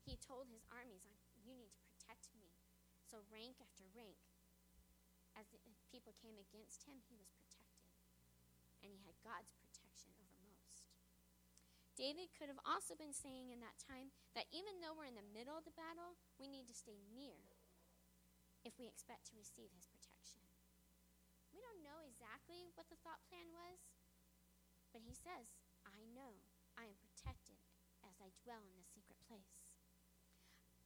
He 0.01 0.17
told 0.17 0.49
his 0.49 0.65
armies, 0.73 1.05
you 1.45 1.53
need 1.53 1.69
to 1.69 1.85
protect 1.85 2.33
me. 2.33 2.49
So 3.05 3.21
rank 3.29 3.61
after 3.61 3.85
rank, 3.93 4.17
as 5.37 5.53
people 5.93 6.17
came 6.17 6.41
against 6.41 6.89
him, 6.89 6.97
he 7.05 7.13
was 7.13 7.29
protected. 7.37 7.93
And 8.81 8.89
he 8.89 9.05
had 9.05 9.13
God's 9.21 9.53
protection. 9.53 9.68
David 11.99 12.31
could 12.31 12.47
have 12.47 12.63
also 12.63 12.95
been 12.95 13.11
saying 13.11 13.51
in 13.51 13.59
that 13.59 13.75
time 13.75 14.15
that 14.31 14.47
even 14.55 14.79
though 14.79 14.95
we're 14.95 15.11
in 15.11 15.19
the 15.19 15.35
middle 15.35 15.59
of 15.59 15.67
the 15.67 15.75
battle, 15.75 16.15
we 16.39 16.47
need 16.47 16.63
to 16.71 16.79
stay 16.79 16.95
near 17.11 17.35
if 18.63 18.79
we 18.79 18.87
expect 18.87 19.27
to 19.27 19.35
receive 19.35 19.67
his 19.75 19.83
protection. 19.91 20.47
We 21.51 21.59
don't 21.59 21.83
know 21.83 21.99
exactly 22.07 22.71
what 22.79 22.87
the 22.87 22.95
thought 23.03 23.19
plan 23.27 23.51
was, 23.51 23.83
but 24.95 25.03
he 25.03 25.11
says, 25.11 25.51
I 25.83 26.07
know 26.15 26.39
I 26.79 26.87
am 26.87 26.95
protected 27.03 27.59
as 28.07 28.15
I 28.23 28.31
dwell 28.47 28.63
in 28.63 28.79
the 28.79 28.87
secret 28.87 29.19
place. 29.27 29.83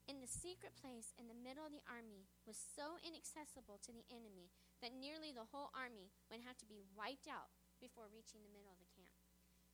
In 0.10 0.18
the 0.18 0.26
secret 0.26 0.74
place 0.74 1.14
in 1.14 1.30
the 1.30 1.38
middle 1.38 1.64
of 1.64 1.72
the 1.72 1.86
army 1.86 2.26
was 2.50 2.58
so 2.58 2.98
inaccessible 3.06 3.78
to 3.86 3.94
the 3.94 4.10
enemy 4.10 4.50
that 4.82 4.98
nearly 4.98 5.30
the 5.30 5.46
whole 5.54 5.70
army 5.78 6.10
would 6.34 6.42
have 6.42 6.58
to 6.58 6.68
be 6.68 6.82
wiped 6.98 7.30
out 7.30 7.54
before 7.78 8.10
reaching 8.10 8.42
the 8.42 8.50
middle 8.50 8.74
of 8.74 8.82
the 8.82 8.90
camp. 8.90 8.93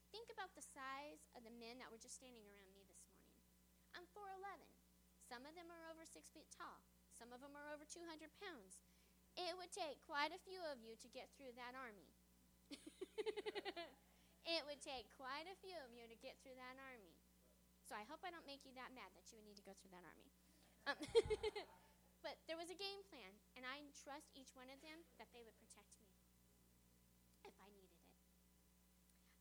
Think 0.10 0.30
about 0.34 0.50
the 0.58 0.66
size 0.66 1.30
of 1.38 1.46
the 1.46 1.54
men 1.54 1.78
that 1.78 1.94
were 1.94 2.01
just 2.01 2.18
standing 2.18 2.42
around 2.50 2.74
me 2.74 2.82
this 2.89 3.06
morning. 3.13 3.46
I'm 3.94 4.10
4'11. 4.10 4.42
Some 5.22 5.46
of 5.46 5.54
them 5.54 5.70
are 5.70 5.86
over 5.94 6.01
six 6.01 6.34
feet 6.34 6.50
tall, 6.50 6.82
some 7.13 7.30
of 7.30 7.46
them 7.46 7.54
are 7.54 7.70
over 7.70 7.86
200 7.86 8.01
pounds. 8.42 8.82
It 9.38 9.54
would 9.54 9.70
take 9.70 10.01
quite 10.10 10.34
a 10.34 10.42
few 10.42 10.58
of 10.74 10.82
you 10.82 10.98
to 10.98 11.08
get 11.13 11.30
through 11.38 11.54
that 11.54 11.78
army. 11.78 12.10
it 14.58 14.62
would 14.66 14.82
take 14.82 15.06
quite 15.13 15.46
a 15.46 15.56
few 15.62 15.78
of 15.86 15.94
you 15.94 16.10
to 16.10 16.18
get 16.18 16.42
through 16.42 16.58
that 16.58 16.82
army. 16.82 17.13
So 17.86 17.94
I 17.94 18.06
hope 18.10 18.25
I 18.25 18.34
don't 18.34 18.50
make 18.50 18.66
you 18.66 18.74
that 18.74 18.94
mad 18.98 19.13
that 19.13 19.30
you 19.30 19.38
would 19.38 19.46
need 19.46 19.62
to 19.62 19.66
go 19.66 19.78
through 19.78 19.94
that 19.94 20.06
army. 20.06 20.30
Um, 20.89 20.98
but 22.25 22.42
there 22.50 22.58
was 22.58 22.74
a 22.74 22.78
game 22.78 23.06
plan, 23.13 23.34
and 23.54 23.63
I 23.66 23.86
trust 24.01 24.34
each 24.34 24.54
one 24.58 24.74
of 24.74 24.82
them 24.82 25.06
that 25.22 25.30
they 25.30 25.46
would 25.46 25.58
protect 25.62 25.94
me 26.01 26.10
if 27.46 27.54
I 27.62 27.70
needed. 27.70 27.78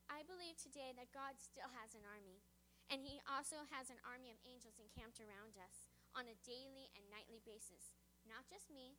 I 0.09 0.25
believe 0.25 0.57
today 0.57 0.89
that 0.97 1.13
God 1.13 1.37
still 1.37 1.69
has 1.77 1.93
an 1.93 2.03
army, 2.03 2.41
and 2.89 3.05
He 3.05 3.21
also 3.29 3.63
has 3.69 3.93
an 3.93 4.01
army 4.01 4.33
of 4.33 4.41
angels 4.41 4.81
encamped 4.81 5.21
around 5.21 5.53
us 5.55 5.87
on 6.17 6.25
a 6.25 6.41
daily 6.41 6.89
and 6.97 7.05
nightly 7.13 7.39
basis. 7.45 7.93
Not 8.25 8.49
just 8.49 8.73
me, 8.73 8.97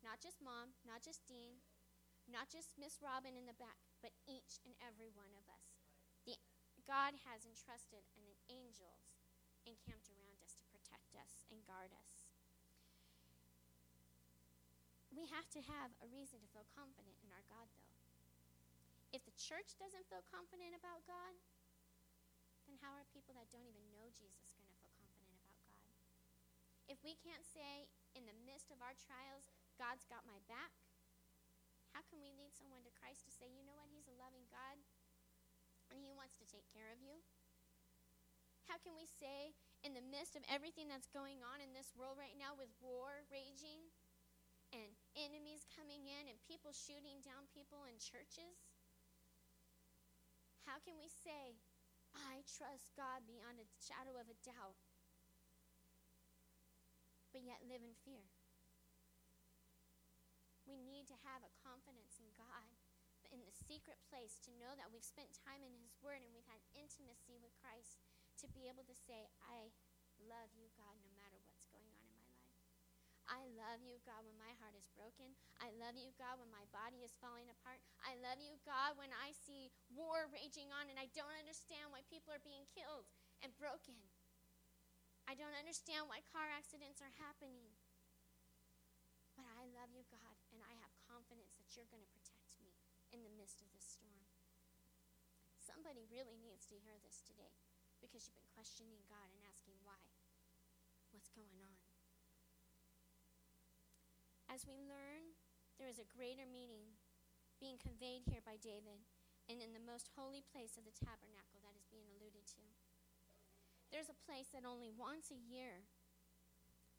not 0.00 0.18
just 0.24 0.40
mom, 0.40 0.72
not 0.88 1.04
just 1.04 1.28
Dean, 1.28 1.60
not 2.24 2.48
just 2.48 2.80
Miss 2.80 3.04
Robin 3.04 3.36
in 3.36 3.44
the 3.44 3.60
back, 3.60 3.78
but 4.00 4.16
each 4.24 4.58
and 4.64 4.74
every 4.80 5.12
one 5.12 5.30
of 5.36 5.46
us. 5.46 5.76
The, 6.24 6.40
God 6.88 7.14
has 7.28 7.46
entrusted 7.46 8.08
an 8.16 8.26
angels 8.48 9.20
encamped 9.68 10.08
around 10.08 10.40
us 10.40 10.56
to 10.56 10.64
protect 10.72 11.14
us 11.18 11.44
and 11.52 11.62
guard 11.66 11.92
us. 11.92 12.26
We 15.10 15.26
have 15.32 15.48
to 15.56 15.60
have 15.64 15.96
a 16.00 16.10
reason 16.12 16.40
to 16.40 16.48
feel 16.52 16.68
confident 16.76 17.18
in 17.24 17.32
our 17.32 17.44
God, 17.48 17.68
though. 17.76 17.95
If 19.16 19.24
the 19.24 19.32
church 19.40 19.80
doesn't 19.80 20.04
feel 20.12 20.20
confident 20.28 20.76
about 20.76 21.00
God, 21.08 21.32
then 22.68 22.76
how 22.84 22.92
are 22.92 23.08
people 23.16 23.32
that 23.32 23.48
don't 23.48 23.64
even 23.64 23.88
know 23.88 24.12
Jesus 24.12 24.52
going 24.52 24.68
to 24.68 24.76
feel 24.76 24.92
confident 24.92 25.40
about 25.40 25.56
God? 25.72 25.88
If 26.92 27.00
we 27.00 27.16
can't 27.16 27.40
say 27.40 27.88
in 28.12 28.28
the 28.28 28.36
midst 28.44 28.68
of 28.68 28.84
our 28.84 28.92
trials, 28.92 29.48
God's 29.80 30.04
got 30.04 30.28
my 30.28 30.36
back, 30.44 30.68
how 31.96 32.04
can 32.12 32.20
we 32.20 32.28
lead 32.36 32.52
someone 32.52 32.84
to 32.84 32.92
Christ 32.92 33.24
to 33.24 33.32
say, 33.32 33.48
you 33.48 33.64
know 33.64 33.72
what, 33.72 33.88
He's 33.88 34.04
a 34.04 34.20
loving 34.20 34.44
God 34.52 34.76
and 35.88 35.96
He 36.04 36.12
wants 36.12 36.36
to 36.36 36.44
take 36.44 36.68
care 36.68 36.92
of 36.92 37.00
you? 37.00 37.24
How 38.68 38.76
can 38.76 38.92
we 38.92 39.08
say, 39.08 39.56
in 39.80 39.96
the 39.96 40.04
midst 40.04 40.36
of 40.36 40.44
everything 40.52 40.92
that's 40.92 41.08
going 41.08 41.40
on 41.40 41.64
in 41.64 41.72
this 41.72 41.96
world 41.96 42.20
right 42.20 42.36
now 42.36 42.52
with 42.52 42.68
war 42.84 43.24
raging 43.32 43.88
and 44.76 44.92
enemies 45.16 45.64
coming 45.72 46.04
in 46.04 46.28
and 46.28 46.36
people 46.44 46.76
shooting 46.76 47.24
down 47.24 47.48
people 47.56 47.88
in 47.88 47.96
churches, 47.96 48.60
how 50.66 50.82
can 50.82 50.98
we 50.98 51.08
say, 51.08 51.56
I 52.12 52.42
trust 52.44 52.92
God 52.98 53.22
beyond 53.24 53.62
a 53.62 53.66
shadow 53.78 54.18
of 54.18 54.26
a 54.28 54.36
doubt, 54.42 54.76
but 57.32 57.46
yet 57.46 57.64
live 57.64 57.80
in 57.80 57.94
fear? 58.02 58.26
We 60.66 60.82
need 60.82 61.06
to 61.08 61.16
have 61.22 61.46
a 61.46 61.56
confidence 61.62 62.18
in 62.18 62.26
God 62.34 62.66
but 63.26 63.34
in 63.34 63.42
the 63.42 63.58
secret 63.66 63.98
place 64.06 64.38
to 64.46 64.54
know 64.54 64.70
that 64.78 64.86
we've 64.94 65.02
spent 65.02 65.34
time 65.34 65.66
in 65.66 65.74
His 65.82 65.98
Word 65.98 66.22
and 66.22 66.30
we've 66.30 66.46
had 66.46 66.62
intimacy 66.78 67.34
with 67.42 67.50
Christ 67.58 67.98
to 68.38 68.46
be 68.54 68.70
able 68.70 68.86
to 68.86 68.94
say, 68.94 69.26
I 69.50 69.74
love 70.30 70.54
you, 70.54 70.70
God, 70.78 70.94
no 71.02 71.10
matter 71.18 71.34
what's 71.42 71.66
going 71.74 71.90
on 71.98 72.06
in 72.06 72.22
my 72.22 72.38
life. 72.46 72.70
I 73.26 73.42
love 73.58 73.82
you, 73.82 73.98
God, 74.06 74.22
when 74.22 74.38
my 74.38 74.54
heart 74.62 74.78
is 74.78 74.86
broken. 74.94 75.34
I 75.58 75.74
love 75.82 75.98
you, 75.98 76.14
God, 76.14 76.38
when 76.38 76.50
my 76.54 76.62
body 76.70 77.02
is 77.02 77.18
falling 77.18 77.50
apart. 77.50 77.82
I 78.06 78.14
love 78.22 78.38
you, 78.38 78.54
God, 78.62 78.94
when 78.94 79.10
I 79.10 79.34
see 79.34 79.74
war 79.90 80.30
raging 80.30 80.70
on 80.70 80.86
and 80.86 80.98
I 80.98 81.10
don't 81.10 81.34
understand 81.34 81.90
why 81.90 82.06
people 82.06 82.30
are 82.30 82.42
being 82.46 82.62
killed 82.70 83.10
and 83.42 83.50
broken. 83.58 83.98
I 85.26 85.34
don't 85.34 85.58
understand 85.58 86.06
why 86.06 86.22
car 86.30 86.46
accidents 86.54 87.02
are 87.02 87.10
happening. 87.18 87.74
But 89.34 89.50
I 89.58 89.66
love 89.74 89.90
you, 89.90 90.06
God, 90.06 90.38
and 90.54 90.62
I 90.62 90.72
have 90.80 90.94
confidence 91.10 91.58
that 91.58 91.74
you're 91.74 91.90
going 91.90 92.06
to 92.06 92.14
protect 92.14 92.56
me 92.62 92.72
in 93.10 93.26
the 93.26 93.34
midst 93.34 93.58
of 93.58 93.68
this 93.74 93.84
storm. 93.84 94.22
Somebody 95.58 96.06
really 96.08 96.38
needs 96.40 96.64
to 96.70 96.78
hear 96.78 96.96
this 97.02 97.26
today 97.26 97.58
because 97.98 98.24
you've 98.24 98.38
been 98.38 98.54
questioning 98.54 99.02
God 99.10 99.28
and 99.34 99.42
asking 99.50 99.76
why. 99.82 99.98
What's 101.10 101.28
going 101.34 101.58
on? 101.58 101.85
As 104.46 104.62
we 104.64 104.78
learn, 104.78 105.34
there 105.76 105.90
is 105.90 105.98
a 105.98 106.08
greater 106.08 106.46
meaning 106.46 106.96
being 107.58 107.76
conveyed 107.76 108.24
here 108.24 108.44
by 108.44 108.56
David 108.56 109.04
and 109.50 109.58
in 109.58 109.74
the 109.74 109.82
most 109.82 110.10
holy 110.14 110.42
place 110.42 110.78
of 110.78 110.86
the 110.86 110.94
tabernacle 110.94 111.62
that 111.62 111.78
is 111.78 111.90
being 111.90 112.06
alluded 112.14 112.46
to. 112.54 112.64
There's 113.90 114.10
a 114.10 114.24
place 114.26 114.50
that 114.50 114.66
only 114.66 114.90
once 114.90 115.30
a 115.30 115.38
year 115.38 115.86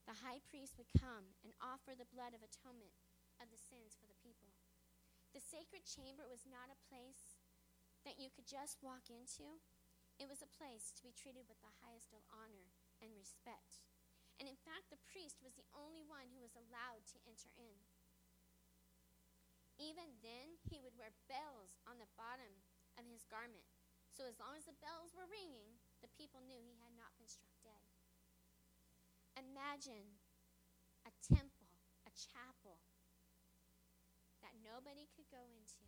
the 0.07 0.23
high 0.23 0.39
priest 0.47 0.79
would 0.79 0.91
come 0.95 1.35
and 1.43 1.51
offer 1.59 1.91
the 1.91 2.07
blood 2.07 2.31
of 2.31 2.39
atonement 2.39 2.95
of 3.43 3.51
the 3.51 3.59
sins 3.59 3.99
for 3.99 4.07
the 4.07 4.21
people. 4.23 4.55
The 5.35 5.43
sacred 5.43 5.83
chamber 5.83 6.23
was 6.23 6.47
not 6.47 6.71
a 6.71 6.85
place 6.87 7.35
that 8.07 8.15
you 8.15 8.31
could 8.31 8.47
just 8.47 8.79
walk 8.79 9.11
into. 9.11 9.59
It 10.15 10.31
was 10.31 10.39
a 10.39 10.55
place 10.55 10.95
to 10.95 11.03
be 11.03 11.11
treated 11.11 11.45
with 11.51 11.59
the 11.59 11.79
highest 11.83 12.15
of 12.15 12.23
honor 12.31 12.71
and 13.03 13.11
respect. 13.13 13.83
And 14.37 14.45
in 14.45 14.59
fact, 14.61 14.93
the 14.93 15.01
priest 15.09 15.41
was 15.41 15.57
the 15.57 15.65
only 15.73 16.05
one 16.05 16.29
who 16.29 16.41
was 16.45 16.53
allowed 16.53 17.05
to 17.09 17.17
enter 17.25 17.49
in. 17.57 17.77
Even 19.81 20.13
then, 20.21 20.57
he 20.69 20.81
would 20.81 20.97
wear 20.97 21.13
bells 21.29 21.77
on 21.85 21.97
the 21.97 22.09
bottom 22.17 22.65
of 22.97 23.05
his 23.09 23.25
garment. 23.29 23.65
So 24.13 24.25
as 24.25 24.41
long 24.41 24.57
as 24.57 24.65
the 24.65 24.77
bells 24.81 25.13
were 25.13 25.29
ringing, 25.29 25.77
the 26.01 26.09
people 26.17 26.41
knew 26.41 26.57
he 26.61 26.81
had 26.81 26.93
not 26.97 27.13
been 27.17 27.29
struck 27.29 27.53
dead. 27.61 27.85
Imagine 29.37 30.17
a 31.05 31.13
temple, 31.21 31.69
a 32.09 32.13
chapel 32.13 32.81
that 34.41 34.57
nobody 34.65 35.05
could 35.13 35.29
go 35.29 35.45
into. 35.53 35.85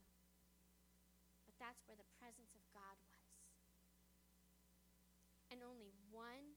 But 1.49 1.57
that's 1.57 1.81
where 1.89 1.97
the 1.97 2.13
presence 2.21 2.53
of 2.53 2.61
God 2.73 2.97
was 3.01 3.19
and 5.49 5.65
only 5.65 5.89
one 6.13 6.48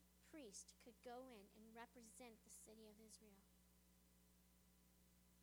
could 0.84 0.98
go 1.06 1.24
in 1.30 1.48
and 1.56 1.64
represent 1.72 2.36
the 2.44 2.52
city 2.52 2.90
of 2.90 3.00
Israel. 3.00 3.46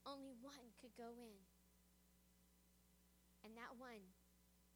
Only 0.05 0.35
one 0.37 0.75
could 0.77 0.93
go 0.93 1.17
in. 1.17 1.41
And 3.41 3.55
that 3.55 3.79
one 3.79 4.13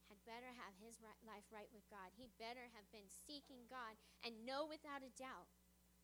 had 0.08 0.24
better 0.24 0.50
have 0.56 0.74
his 0.80 0.98
life 1.04 1.46
right 1.52 1.70
with 1.70 1.86
God. 1.92 2.16
He 2.16 2.32
better 2.42 2.72
have 2.74 2.88
been 2.90 3.12
seeking 3.12 3.68
God 3.70 4.00
and 4.24 4.48
know 4.48 4.64
without 4.66 5.04
a 5.04 5.12
doubt, 5.14 5.52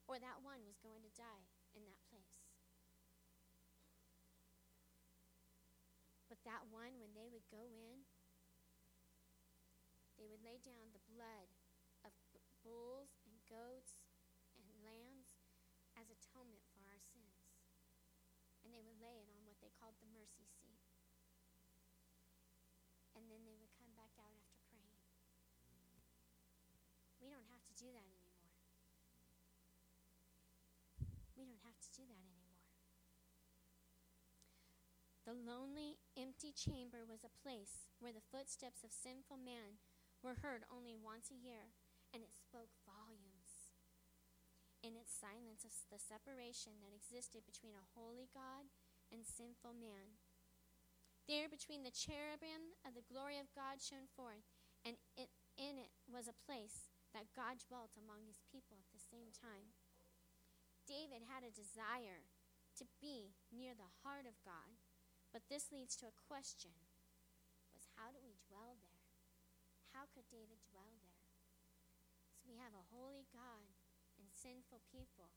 or 0.06 0.20
that 0.20 0.44
one 0.44 0.62
was 0.68 0.82
going 0.84 1.02
to 1.08 1.14
die 1.18 1.46
in 1.74 1.88
that 1.88 2.04
place. 2.12 2.40
But 6.28 6.44
that 6.46 6.70
one, 6.70 7.02
when 7.02 7.18
they 7.18 7.32
would 7.32 7.48
go 7.50 7.74
in, 7.74 8.06
they 10.20 10.28
would 10.28 10.44
lay 10.44 10.60
down 10.62 10.92
the 10.92 11.06
blood 11.10 11.50
of 12.04 12.12
bulls 12.62 13.16
and 13.24 13.40
goats 13.48 13.99
And 23.20 23.28
then 23.28 23.44
they 23.44 23.60
would 23.60 23.76
come 23.76 23.92
back 24.00 24.16
out 24.16 24.32
after 24.32 24.56
praying. 24.72 25.04
We 27.20 27.28
don't 27.28 27.52
have 27.52 27.68
to 27.68 27.76
do 27.76 27.92
that 27.92 28.08
anymore. 28.08 28.48
We 31.36 31.44
don't 31.44 31.60
have 31.68 31.76
to 31.84 31.92
do 31.92 32.08
that 32.08 32.16
anymore. 32.16 32.64
The 35.28 35.36
lonely, 35.36 36.00
empty 36.16 36.56
chamber 36.56 37.04
was 37.04 37.28
a 37.28 37.38
place 37.44 37.92
where 38.00 38.16
the 38.16 38.24
footsteps 38.32 38.88
of 38.88 38.96
sinful 38.96 39.38
man 39.38 39.84
were 40.24 40.40
heard 40.40 40.64
only 40.72 40.96
once 40.96 41.28
a 41.28 41.38
year, 41.38 41.76
and 42.16 42.24
it 42.24 42.32
spoke 42.40 42.72
volumes. 42.88 43.76
In 44.80 44.96
its 44.96 45.12
silence, 45.12 45.68
of 45.68 45.76
the 45.92 46.00
separation 46.00 46.80
that 46.80 46.96
existed 46.96 47.44
between 47.44 47.76
a 47.76 47.92
holy 48.00 48.32
God 48.32 48.72
and 49.12 49.28
sinful 49.28 49.76
man. 49.76 50.24
There, 51.30 51.46
between 51.46 51.86
the 51.86 51.94
cherubim 51.94 52.74
of 52.82 52.98
the 52.98 53.06
glory 53.06 53.38
of 53.38 53.54
God 53.54 53.78
shone 53.78 54.10
forth, 54.18 54.50
and 54.82 54.98
it, 55.14 55.30
in 55.54 55.78
it 55.78 55.94
was 56.10 56.26
a 56.26 56.34
place 56.34 56.90
that 57.14 57.30
God 57.38 57.62
dwelt 57.62 57.94
among 57.94 58.26
his 58.26 58.42
people 58.50 58.82
at 58.82 58.90
the 58.90 58.98
same 58.98 59.30
time. 59.30 59.78
David 60.90 61.30
had 61.30 61.46
a 61.46 61.54
desire 61.54 62.26
to 62.82 62.90
be 62.98 63.38
near 63.54 63.78
the 63.78 63.94
heart 64.02 64.26
of 64.26 64.42
God 64.42 64.82
but 65.30 65.46
this 65.46 65.70
leads 65.70 65.94
to 66.02 66.10
a 66.10 66.22
question 66.26 66.74
was 67.74 67.86
how 67.94 68.10
do 68.10 68.18
we 68.22 68.34
dwell 68.50 68.82
there? 68.82 69.06
How 69.94 70.10
could 70.10 70.26
David 70.30 70.62
dwell 70.66 70.98
there? 70.98 71.22
So 72.42 72.50
we 72.50 72.58
have 72.58 72.74
a 72.74 72.90
holy 72.90 73.30
God 73.30 73.70
and 74.18 74.26
sinful 74.34 74.82
people. 74.90 75.30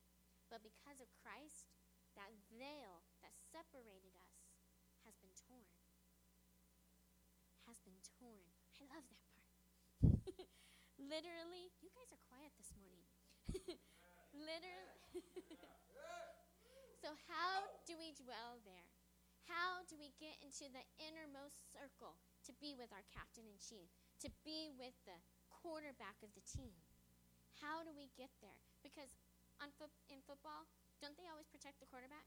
But 0.49 0.64
because 0.64 1.00
of 1.00 1.12
Christ, 1.20 1.72
that 2.16 2.32
veil 2.52 3.04
that 3.25 3.37
separated 3.37 4.16
us 4.16 4.37
has 5.04 5.16
been 5.20 5.32
torn. 5.37 5.72
Has 7.68 7.80
been 7.80 8.00
torn. 8.20 8.52
I 8.76 8.81
love 8.92 9.04
that 9.08 9.22
part. 9.32 9.49
Literally, 11.12 11.72
you 11.82 11.90
guys 11.92 12.11
are 12.12 12.22
quiet 12.28 12.52
this 12.58 12.72
morning. 12.78 13.06
Literally. 14.34 15.25
so, 17.02 17.08
how 17.28 17.68
do 17.84 17.94
we 17.99 18.14
dwell 18.16 18.61
there? 18.64 18.87
How 19.50 19.82
do 19.90 19.99
we 19.99 20.14
get 20.22 20.38
into 20.40 20.70
the 20.70 20.84
innermost 21.02 21.75
circle 21.75 22.16
to 22.46 22.52
be 22.62 22.72
with 22.78 22.94
our 22.94 23.02
captain 23.11 23.44
in 23.44 23.58
chief, 23.58 23.90
to 24.22 24.30
be 24.46 24.70
with 24.78 24.94
the 25.04 25.18
quarterback 25.50 26.16
of 26.22 26.30
the 26.38 26.44
team? 26.46 26.72
How 27.62 27.82
do 27.84 27.92
we 27.94 28.11
get 28.18 28.32
there? 28.42 28.58
Because 28.84 29.14
on 29.62 29.70
fo- 29.76 29.92
in 30.11 30.22
football, 30.25 30.68
don't 31.02 31.16
they 31.18 31.28
always 31.30 31.50
protect 31.50 31.80
the 31.82 31.90
quarterback? 31.90 32.26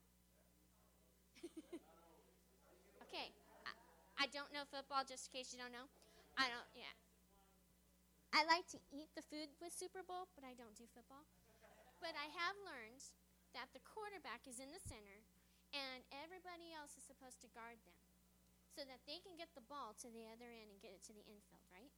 okay, 3.04 3.32
I, 3.66 3.72
I 4.24 4.26
don't 4.32 4.52
know 4.54 4.64
football, 4.68 5.04
just 5.08 5.30
in 5.32 5.40
case 5.40 5.54
you 5.54 5.60
don't 5.60 5.72
know. 5.72 5.88
I 6.36 6.52
don't, 6.52 6.70
yeah. 6.76 6.92
I 8.36 8.44
like 8.44 8.68
to 8.76 8.80
eat 8.92 9.08
the 9.16 9.24
food 9.24 9.48
with 9.64 9.72
Super 9.72 10.04
Bowl, 10.04 10.28
but 10.36 10.44
I 10.44 10.52
don't 10.60 10.76
do 10.76 10.84
football. 10.92 11.24
But 12.04 12.20
I 12.20 12.28
have 12.28 12.56
learned 12.68 13.00
that 13.56 13.72
the 13.72 13.80
quarterback 13.88 14.44
is 14.44 14.60
in 14.60 14.76
the 14.76 14.84
center 14.84 15.24
and 15.72 16.04
everybody 16.12 16.76
else 16.76 17.00
is 17.00 17.08
supposed 17.08 17.40
to 17.44 17.50
guard 17.56 17.80
them 17.88 18.00
so 18.76 18.84
that 18.84 19.00
they 19.08 19.24
can 19.24 19.40
get 19.40 19.56
the 19.56 19.64
ball 19.64 19.96
to 20.04 20.12
the 20.12 20.28
other 20.28 20.52
end 20.52 20.68
and 20.68 20.84
get 20.84 20.92
it 20.92 21.00
to 21.08 21.16
the 21.16 21.24
infield, 21.24 21.64
right? 21.72 21.96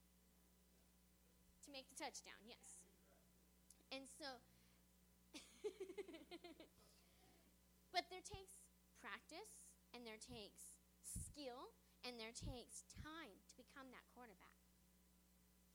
To 1.65 1.73
make 1.73 1.89
the 1.89 1.97
touchdown, 1.97 2.37
yes. 2.45 2.85
And 3.89 4.05
so, 4.05 4.29
but 7.93 8.05
there 8.13 8.21
takes 8.21 8.61
practice, 9.01 9.65
and 9.97 10.05
there 10.05 10.21
takes 10.21 10.77
skill, 11.01 11.73
and 12.05 12.21
there 12.21 12.35
takes 12.35 12.85
time 13.01 13.41
become 13.57 13.89
that 13.91 14.05
quarterback. 14.13 14.61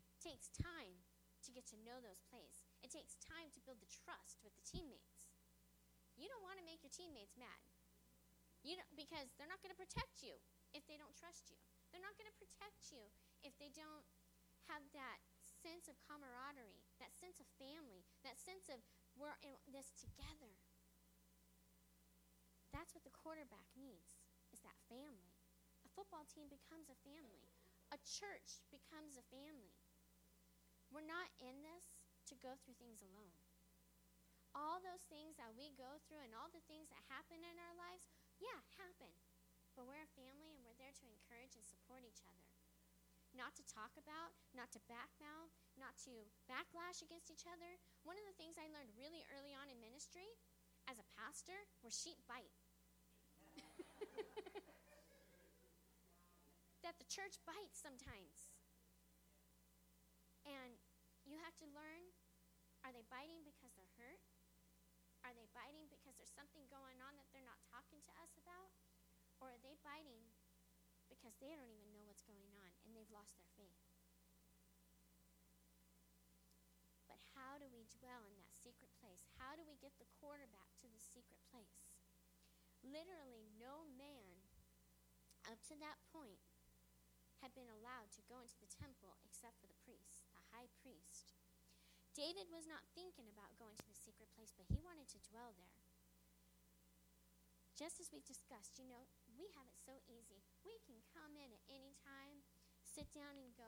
It 0.00 0.22
takes 0.22 0.48
time 0.54 1.02
to 1.42 1.50
get 1.50 1.66
to 1.74 1.82
know 1.82 1.98
those 1.98 2.22
plays. 2.30 2.62
It 2.86 2.94
takes 2.94 3.18
time 3.18 3.50
to 3.52 3.64
build 3.66 3.82
the 3.82 3.90
trust 3.90 4.38
with 4.46 4.54
the 4.54 4.62
teammates. 4.62 5.28
You 6.14 6.30
don't 6.30 6.46
want 6.46 6.62
to 6.62 6.66
make 6.66 6.86
your 6.86 6.94
teammates 6.94 7.34
mad. 7.34 7.60
You 8.62 8.78
know, 8.78 8.86
because 8.94 9.34
they're 9.34 9.50
not 9.50 9.58
going 9.58 9.74
to 9.74 9.82
protect 9.82 10.22
you 10.22 10.38
if 10.70 10.86
they 10.86 10.94
don't 10.94 11.18
trust 11.18 11.50
you. 11.50 11.58
They're 11.90 12.04
not 12.04 12.14
going 12.14 12.30
to 12.30 12.38
protect 12.38 12.94
you 12.94 13.10
if 13.42 13.58
they 13.58 13.74
don't 13.74 14.06
have 14.70 14.86
that 14.94 15.18
sense 15.62 15.90
of 15.90 15.98
camaraderie, 16.06 16.86
that 17.02 17.12
sense 17.18 17.42
of 17.42 17.50
family, 17.58 18.06
that 18.22 18.38
sense 18.38 18.70
of 18.70 18.78
we're 19.18 19.36
in 19.42 19.58
this 19.68 19.90
together. 19.98 20.54
That's 22.72 22.96
what 22.96 23.04
the 23.04 23.12
quarterback 23.12 23.68
needs, 23.76 24.16
is 24.48 24.64
that 24.64 24.78
family. 24.88 25.36
A 25.84 25.90
football 25.92 26.24
team 26.24 26.48
becomes 26.48 26.88
a 26.88 26.96
family. 27.04 27.51
A 27.92 28.00
church 28.08 28.64
becomes 28.72 29.20
a 29.20 29.28
family. 29.28 29.76
We're 30.88 31.04
not 31.04 31.28
in 31.44 31.60
this 31.60 31.92
to 32.32 32.34
go 32.40 32.56
through 32.56 32.80
things 32.80 33.04
alone. 33.04 33.36
All 34.56 34.80
those 34.80 35.04
things 35.12 35.36
that 35.36 35.52
we 35.52 35.76
go 35.76 36.00
through 36.08 36.24
and 36.24 36.32
all 36.32 36.48
the 36.52 36.64
things 36.64 36.88
that 36.88 37.04
happen 37.12 37.44
in 37.44 37.56
our 37.60 37.76
lives, 37.76 38.08
yeah, 38.40 38.64
happen. 38.80 39.12
But 39.76 39.84
we're 39.84 40.00
a 40.00 40.16
family 40.16 40.56
and 40.56 40.64
we're 40.64 40.76
there 40.80 40.92
to 40.92 41.04
encourage 41.08 41.52
and 41.52 41.64
support 41.68 42.04
each 42.04 42.24
other. 42.24 42.48
Not 43.36 43.56
to 43.60 43.64
talk 43.64 43.96
about, 43.96 44.36
not 44.56 44.72
to 44.72 44.80
backmouth, 44.88 45.52
not 45.76 45.96
to 46.08 46.28
backlash 46.48 47.04
against 47.04 47.28
each 47.28 47.44
other. 47.48 47.76
One 48.08 48.16
of 48.16 48.24
the 48.24 48.36
things 48.36 48.56
I 48.56 48.72
learned 48.72 48.92
really 48.96 49.24
early 49.36 49.52
on 49.52 49.68
in 49.68 49.80
ministry 49.80 50.28
as 50.88 50.96
a 50.96 51.10
pastor 51.16 51.68
were 51.84 51.92
sheep 51.92 52.20
bite. 52.24 52.56
that 56.82 56.98
the 56.98 57.08
church 57.08 57.38
bites 57.46 57.78
sometimes. 57.78 58.50
And 60.42 60.78
you 61.22 61.38
have 61.38 61.54
to 61.62 61.66
learn 61.70 62.10
are 62.82 62.90
they 62.90 63.06
biting 63.06 63.46
because 63.46 63.70
they're 63.78 63.94
hurt? 63.94 64.22
Are 65.22 65.30
they 65.38 65.46
biting 65.54 65.86
because 65.86 66.18
there's 66.18 66.34
something 66.34 66.66
going 66.66 66.98
on 66.98 67.14
that 67.14 67.30
they're 67.30 67.46
not 67.46 67.62
talking 67.70 68.02
to 68.02 68.12
us 68.18 68.34
about? 68.34 68.74
Or 69.38 69.54
are 69.54 69.62
they 69.62 69.78
biting 69.86 70.26
because 71.06 71.38
they 71.38 71.54
don't 71.54 71.70
even 71.70 71.94
know 71.94 72.02
what's 72.10 72.26
going 72.26 72.50
on 72.58 72.74
and 72.82 72.90
they've 72.90 73.14
lost 73.14 73.38
their 73.38 73.46
faith? 73.54 73.86
But 77.06 77.22
how 77.38 77.62
do 77.62 77.70
we 77.70 77.86
dwell 78.02 78.26
in 78.26 78.34
that 78.34 78.50
secret 78.58 78.90
place? 78.98 79.30
How 79.38 79.54
do 79.54 79.62
we 79.62 79.78
get 79.78 79.94
the 80.02 80.10
quarterback 80.18 80.74
to 80.82 80.90
the 80.90 80.98
secret 80.98 81.38
place? 81.54 81.86
Literally, 82.82 83.46
no 83.62 83.86
man 83.94 84.42
up 85.46 85.62
to 85.70 85.78
that 85.78 86.02
point 86.10 86.51
had 87.42 87.52
been 87.58 87.68
allowed 87.68 88.14
to 88.14 88.22
go 88.30 88.38
into 88.38 88.54
the 88.62 88.70
temple 88.70 89.18
except 89.26 89.58
for 89.58 89.66
the 89.66 89.82
priest, 89.82 90.30
the 90.30 90.46
high 90.54 90.70
priest. 90.78 91.34
David 92.14 92.46
was 92.54 92.70
not 92.70 92.86
thinking 92.94 93.26
about 93.26 93.58
going 93.58 93.74
to 93.74 93.88
the 93.90 93.98
secret 93.98 94.30
place, 94.32 94.54
but 94.54 94.70
he 94.70 94.78
wanted 94.78 95.10
to 95.10 95.26
dwell 95.26 95.50
there. 95.58 95.82
Just 97.72 97.98
as 97.98 98.12
we've 98.12 98.28
discussed, 98.28 98.78
you 98.78 98.86
know, 98.86 99.08
we 99.34 99.48
have 99.58 99.66
it 99.66 99.80
so 99.80 99.96
easy. 100.06 100.44
We 100.62 100.76
can 100.86 101.00
come 101.10 101.34
in 101.34 101.50
at 101.50 101.64
any 101.72 101.96
time, 102.04 102.44
sit 102.84 103.10
down 103.10 103.34
and 103.40 103.50
go, 103.58 103.66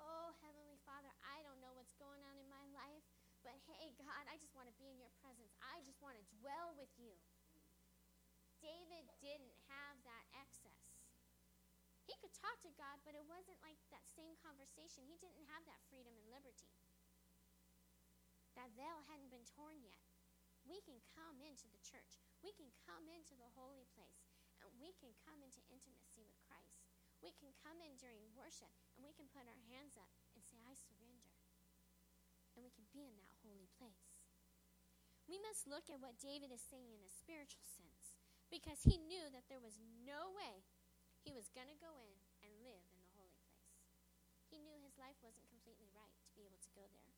Oh, 0.00 0.34
Heavenly 0.42 0.80
Father, 0.82 1.12
I 1.22 1.44
don't 1.46 1.62
know 1.62 1.70
what's 1.76 1.94
going 1.94 2.18
on 2.26 2.34
in 2.34 2.50
my 2.50 2.66
life, 2.74 3.06
but 3.44 3.54
hey, 3.68 3.92
God, 4.00 4.24
I 4.26 4.40
just 4.40 4.56
want 4.56 4.66
to 4.66 4.74
be 4.80 4.88
in 4.88 4.96
your 4.96 5.12
presence. 5.20 5.52
I 5.60 5.84
just 5.84 6.00
want 6.00 6.16
to 6.16 6.24
dwell 6.40 6.72
with 6.74 6.90
you. 6.96 7.14
David 8.64 9.04
didn't 9.20 9.52
have 9.68 10.00
that 10.08 10.24
excess. 10.40 10.63
He 12.04 12.14
could 12.20 12.36
talk 12.36 12.60
to 12.64 12.72
God, 12.76 13.00
but 13.04 13.16
it 13.16 13.24
wasn't 13.24 13.60
like 13.64 13.80
that 13.88 14.04
same 14.12 14.36
conversation. 14.44 15.08
He 15.08 15.16
didn't 15.16 15.48
have 15.48 15.64
that 15.64 15.80
freedom 15.88 16.12
and 16.20 16.28
liberty. 16.28 16.68
That 18.54 18.76
veil 18.76 19.02
hadn't 19.08 19.32
been 19.32 19.48
torn 19.48 19.80
yet. 19.80 20.04
We 20.64 20.80
can 20.84 21.00
come 21.16 21.40
into 21.40 21.68
the 21.68 21.80
church. 21.80 22.20
We 22.44 22.52
can 22.56 22.72
come 22.84 23.08
into 23.08 23.36
the 23.36 23.52
holy 23.56 23.88
place. 23.96 24.24
And 24.64 24.72
we 24.80 24.96
can 24.96 25.12
come 25.24 25.40
into 25.44 25.60
intimacy 25.68 26.24
with 26.24 26.40
Christ. 26.48 26.84
We 27.20 27.32
can 27.40 27.56
come 27.64 27.80
in 27.80 27.96
during 27.96 28.36
worship 28.36 28.72
and 28.96 29.04
we 29.04 29.16
can 29.16 29.32
put 29.32 29.48
our 29.48 29.62
hands 29.72 29.96
up 29.96 30.12
and 30.36 30.44
say, 30.44 30.60
I 30.60 30.76
surrender. 30.76 31.32
And 32.52 32.60
we 32.60 32.72
can 32.72 32.84
be 32.92 33.08
in 33.08 33.16
that 33.16 33.40
holy 33.40 33.68
place. 33.80 34.12
We 35.24 35.40
must 35.40 35.64
look 35.64 35.88
at 35.88 36.04
what 36.04 36.20
David 36.20 36.52
is 36.52 36.60
saying 36.60 36.92
in 36.92 37.00
a 37.00 37.08
spiritual 37.08 37.64
sense 37.64 38.20
because 38.52 38.84
he 38.84 39.00
knew 39.00 39.32
that 39.32 39.48
there 39.48 39.62
was 39.62 39.80
no 40.04 40.36
way 40.36 40.68
he 41.24 41.32
was 41.32 41.48
going 41.56 41.72
to 41.72 41.80
go 41.80 41.96
in 42.04 42.20
and 42.44 42.60
live 42.60 42.84
in 42.92 43.00
the 43.00 43.12
holy 43.16 43.40
place. 43.48 43.72
He 44.52 44.60
knew 44.60 44.76
his 44.84 45.00
life 45.00 45.16
wasn't 45.24 45.48
completely 45.48 45.88
right 45.90 46.20
to 46.28 46.36
be 46.36 46.44
able 46.44 46.60
to 46.60 46.76
go 46.76 46.84
there. 46.92 47.16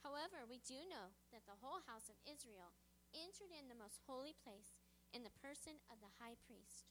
However, 0.00 0.48
we 0.48 0.64
do 0.64 0.84
know 0.88 1.16
that 1.28 1.44
the 1.44 1.60
whole 1.60 1.84
house 1.84 2.08
of 2.08 2.20
Israel 2.24 2.72
entered 3.12 3.52
in 3.52 3.68
the 3.68 3.78
most 3.78 4.00
holy 4.08 4.32
place 4.32 4.76
in 5.12 5.22
the 5.22 5.38
person 5.38 5.78
of 5.92 6.00
the 6.00 6.16
high 6.18 6.40
priest, 6.40 6.88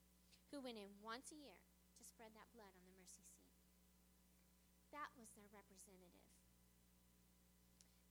who 0.54 0.62
went 0.62 0.80
in 0.80 1.02
once 1.04 1.34
a 1.34 1.42
year 1.42 1.66
to 1.98 2.06
spread 2.06 2.32
that 2.38 2.54
blood 2.54 2.78
on 2.78 2.86
the 2.86 2.96
mercy 2.96 3.26
seat. 3.26 3.58
That 4.94 5.12
was 5.18 5.34
their 5.34 5.50
representative. 5.50 6.26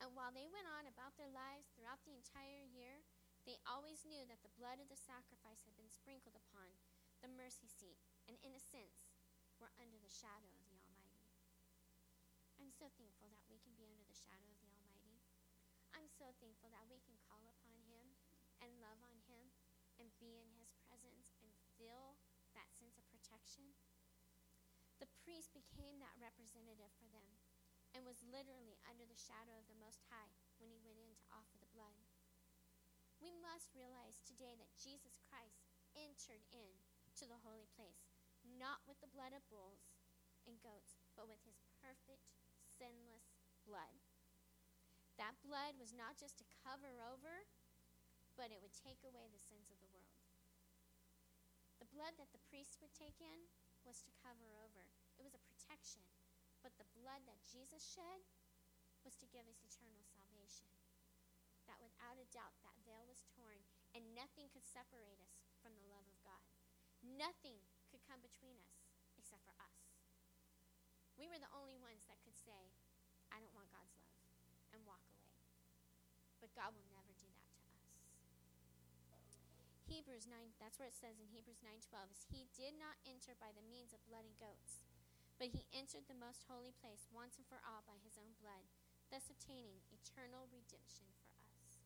And 0.02 0.18
while 0.18 0.34
they 0.34 0.50
went 0.50 0.66
on 0.66 0.90
about 0.90 1.14
their 1.14 1.30
lives 1.30 1.70
throughout 1.72 2.02
the 2.02 2.18
entire 2.18 2.66
year, 2.66 3.06
they 3.46 3.62
always 3.66 4.02
knew 4.02 4.26
that 4.26 4.42
the 4.42 4.54
blood 4.58 4.82
of 4.82 4.90
the 4.90 4.98
sacrifice 4.98 5.62
had 5.62 5.78
been 5.78 5.90
sprinkled 5.90 6.34
upon 6.34 6.74
the 7.22 7.30
mercy 7.30 7.70
seat, 7.70 8.02
and 8.30 8.38
in 8.42 8.54
a 8.54 8.62
sense, 8.62 9.10
we're 9.58 9.74
under 9.78 9.98
the 9.98 10.10
shadow 10.10 10.50
of 10.58 10.66
the 10.70 10.78
Almighty. 10.86 11.30
I'm 12.58 12.70
so 12.70 12.90
thankful 12.94 13.30
that 13.30 13.46
we 13.50 13.58
can 13.62 13.74
be 13.74 13.86
under 13.90 14.06
the 14.06 14.14
shadow 14.14 14.46
of 14.46 14.58
the 14.62 14.70
Almighty. 14.70 15.22
I'm 15.94 16.08
so 16.08 16.34
thankful 16.38 16.70
that 16.70 16.86
we 16.86 17.02
can 17.02 17.18
call 17.26 17.42
upon 17.46 17.78
Him 17.90 18.14
and 18.62 18.82
love 18.82 18.98
on 19.02 19.18
Him 19.26 19.50
and 19.98 20.14
be 20.22 20.38
in 20.38 20.50
His 20.56 20.74
presence 20.86 21.34
and 21.42 21.50
feel 21.78 22.18
that 22.54 22.70
sense 22.74 22.96
of 22.96 23.08
protection. 23.10 23.74
The 25.02 25.10
priest 25.26 25.50
became 25.50 25.98
that 25.98 26.14
representative 26.22 26.94
for 26.94 27.10
them 27.10 27.42
and 27.92 28.06
was 28.08 28.24
literally 28.24 28.78
under 28.88 29.04
the 29.04 29.18
shadow 29.18 29.58
of 29.58 29.68
the 29.68 29.78
Most 29.82 30.00
High 30.08 30.32
when 30.62 30.72
he 30.72 30.80
went 30.80 30.96
in 30.96 31.12
to 31.18 31.32
offer 31.34 31.58
the 31.60 31.68
blood. 31.74 31.98
We 33.20 33.34
must 33.38 33.74
realize 33.76 34.22
today 34.24 34.56
that 34.58 34.80
Jesus 34.80 35.18
Christ 35.28 35.66
entered 35.94 36.42
in 36.50 36.72
to 37.20 37.28
the 37.28 37.42
holy 37.44 37.68
place, 37.76 38.11
not 38.56 38.84
with 38.84 38.98
the 39.00 39.10
blood 39.10 39.32
of 39.32 39.46
bulls 39.48 39.92
and 40.48 40.58
goats, 40.60 40.98
but 41.14 41.28
with 41.28 41.40
his 41.46 41.60
perfect, 41.80 42.32
sinless 42.66 43.36
blood. 43.62 44.00
That 45.20 45.38
blood 45.44 45.78
was 45.78 45.92
not 45.92 46.18
just 46.18 46.40
to 46.40 46.52
cover 46.64 46.98
over, 47.04 47.46
but 48.34 48.50
it 48.50 48.64
would 48.64 48.74
take 48.74 49.04
away 49.04 49.28
the 49.28 49.42
sins 49.42 49.68
of 49.68 49.78
the 49.78 49.92
world. 49.92 50.18
The 51.78 51.90
blood 51.92 52.16
that 52.16 52.32
the 52.32 52.42
priests 52.48 52.80
would 52.80 52.94
take 52.96 53.20
in 53.20 53.50
was 53.84 54.00
to 54.06 54.20
cover 54.22 54.54
over, 54.62 54.86
it 55.18 55.26
was 55.26 55.34
a 55.34 55.46
protection. 55.46 56.02
But 56.62 56.78
the 56.78 56.88
blood 56.94 57.26
that 57.26 57.42
Jesus 57.50 57.82
shed 57.82 58.22
was 59.02 59.18
to 59.18 59.30
give 59.34 59.50
us 59.50 59.66
eternal 59.66 60.06
salvation. 60.06 60.70
That 61.66 61.82
without 61.82 62.18
a 62.18 62.30
doubt, 62.30 62.54
that 62.62 62.82
veil 62.86 63.02
was 63.06 63.26
torn, 63.34 63.58
and 63.94 64.14
nothing 64.14 64.46
could 64.50 64.66
separate 64.66 65.18
us 65.22 65.42
from 65.58 65.74
the 65.74 65.90
love 65.90 66.06
of 66.06 66.18
God. 66.22 66.46
Nothing 67.02 67.58
could 67.92 68.00
come 68.08 68.24
between 68.24 68.56
us 68.64 68.88
except 69.20 69.44
for 69.44 69.52
us. 69.60 69.76
We 71.20 71.28
were 71.28 71.36
the 71.36 71.52
only 71.52 71.76
ones 71.76 72.08
that 72.08 72.24
could 72.24 72.40
say, 72.40 72.72
I 73.28 73.36
don't 73.36 73.52
want 73.52 73.68
God's 73.68 73.92
love, 74.00 74.16
and 74.72 74.80
walk 74.88 75.04
away. 75.12 75.28
But 76.40 76.56
God 76.56 76.72
will 76.72 76.88
never 76.88 77.12
do 77.12 77.28
that 77.28 77.52
to 77.52 77.68
us. 77.68 77.92
Hebrews 79.84 80.24
9, 80.24 80.56
that's 80.56 80.80
where 80.80 80.88
it 80.88 80.96
says 80.96 81.20
in 81.20 81.28
Hebrews 81.28 81.60
9:12 81.60 82.08
is 82.16 82.24
he 82.32 82.48
did 82.56 82.80
not 82.80 82.96
enter 83.04 83.36
by 83.36 83.52
the 83.52 83.62
means 83.68 83.92
of 83.92 84.00
blood 84.08 84.24
and 84.24 84.40
goats, 84.40 84.88
but 85.36 85.52
he 85.52 85.68
entered 85.68 86.08
the 86.08 86.16
most 86.16 86.48
holy 86.48 86.72
place 86.72 87.04
once 87.12 87.36
and 87.36 87.44
for 87.44 87.60
all 87.60 87.84
by 87.84 88.00
his 88.00 88.16
own 88.16 88.32
blood, 88.40 88.72
thus 89.12 89.28
obtaining 89.28 89.84
eternal 89.92 90.48
redemption 90.48 91.12
for 91.20 91.44
us. 91.60 91.84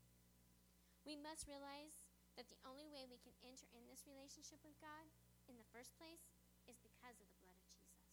We 1.03 1.19
must 1.19 1.51
realize 1.51 2.07
that 2.39 2.47
the 2.47 2.63
only 2.63 2.87
way 2.87 3.11
we 3.11 3.19
can 3.19 3.35
enter 3.43 3.67
in 3.75 3.91
this 3.91 4.07
relationship 4.07 4.63
with 4.63 4.79
God 4.79 5.11
in 5.47 5.57
the 5.59 5.71
first 5.75 5.95
place 5.99 6.31
is 6.67 6.79
because 6.83 7.17
of 7.19 7.27
the 7.27 7.39
blood 7.43 7.57
of 7.59 7.67
Jesus. 7.71 8.07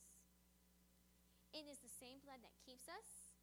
It 1.53 1.65
is 1.69 1.81
the 1.81 1.91
same 1.91 2.21
blood 2.21 2.41
that 2.41 2.57
keeps 2.65 2.89
us 2.89 3.33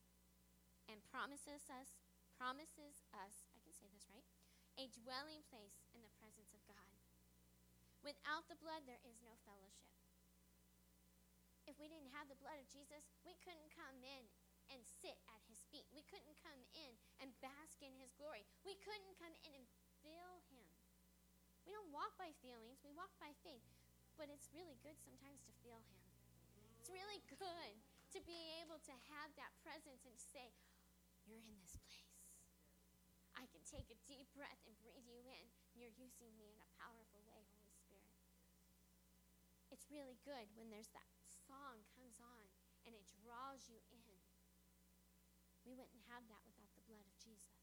and 0.90 0.98
promises 1.10 1.70
us 1.70 2.00
promises 2.40 3.04
us, 3.20 3.44
I 3.52 3.60
can 3.60 3.76
say 3.76 3.84
this 3.92 4.08
right, 4.08 4.24
a 4.80 4.88
dwelling 5.04 5.44
place 5.52 5.84
in 5.92 6.00
the 6.00 6.08
presence 6.16 6.56
of 6.56 6.64
God. 6.64 6.88
Without 8.00 8.48
the 8.48 8.56
blood 8.56 8.88
there 8.88 9.04
is 9.04 9.20
no 9.20 9.36
fellowship. 9.44 9.92
If 11.68 11.76
we 11.76 11.84
didn't 11.92 12.16
have 12.16 12.32
the 12.32 12.40
blood 12.40 12.56
of 12.56 12.64
Jesus, 12.72 13.04
we 13.28 13.36
couldn't 13.44 13.68
come 13.76 14.00
in 14.00 14.24
and 14.72 14.80
sit 15.04 15.20
at 15.28 15.44
his 15.52 15.60
feet. 15.68 15.84
We 15.92 16.00
couldn't 16.08 16.40
come 16.40 16.64
in 16.72 16.96
and 17.20 17.36
bask 17.44 17.76
in 17.84 17.92
his 18.00 18.16
glory. 18.16 18.48
We 18.64 18.72
couldn't 18.80 19.20
come 19.20 19.36
in 19.44 19.52
and 19.52 19.68
feel 20.00 20.40
him. 20.48 20.64
We 21.68 21.76
don't 21.76 21.92
walk 21.92 22.16
by 22.16 22.32
feelings, 22.40 22.80
we 22.80 22.96
walk 22.96 23.12
by 23.20 23.36
faith. 23.44 23.68
But 24.20 24.28
it's 24.28 24.52
really 24.52 24.76
good 24.84 25.00
sometimes 25.00 25.40
to 25.48 25.52
feel 25.64 25.80
him. 25.80 26.04
It's 26.76 26.92
really 26.92 27.24
good 27.32 27.72
to 28.12 28.20
be 28.28 28.60
able 28.60 28.76
to 28.84 28.92
have 29.16 29.32
that 29.40 29.48
presence 29.64 30.04
and 30.04 30.12
to 30.12 30.26
say, 30.28 30.52
You're 31.24 31.40
in 31.40 31.56
this 31.56 31.80
place. 31.88 32.20
I 33.32 33.48
can 33.48 33.64
take 33.64 33.88
a 33.88 33.96
deep 34.04 34.28
breath 34.36 34.60
and 34.68 34.76
breathe 34.84 35.08
you 35.08 35.24
in. 35.24 35.48
You're 35.72 35.96
using 35.96 36.36
me 36.36 36.52
in 36.52 36.60
a 36.60 36.68
powerful 36.76 37.24
way, 37.24 37.48
Holy 37.48 37.72
Spirit. 37.72 38.12
It's 39.72 39.88
really 39.88 40.20
good 40.20 40.52
when 40.52 40.68
there's 40.68 40.92
that 40.92 41.08
song 41.48 41.80
comes 41.96 42.20
on 42.20 42.44
and 42.84 42.92
it 42.92 43.08
draws 43.24 43.72
you 43.72 43.80
in. 43.88 44.20
We 45.64 45.72
wouldn't 45.72 46.04
have 46.12 46.28
that 46.28 46.44
without 46.44 46.68
the 46.76 46.84
blood 46.84 47.08
of 47.08 47.16
Jesus. 47.16 47.60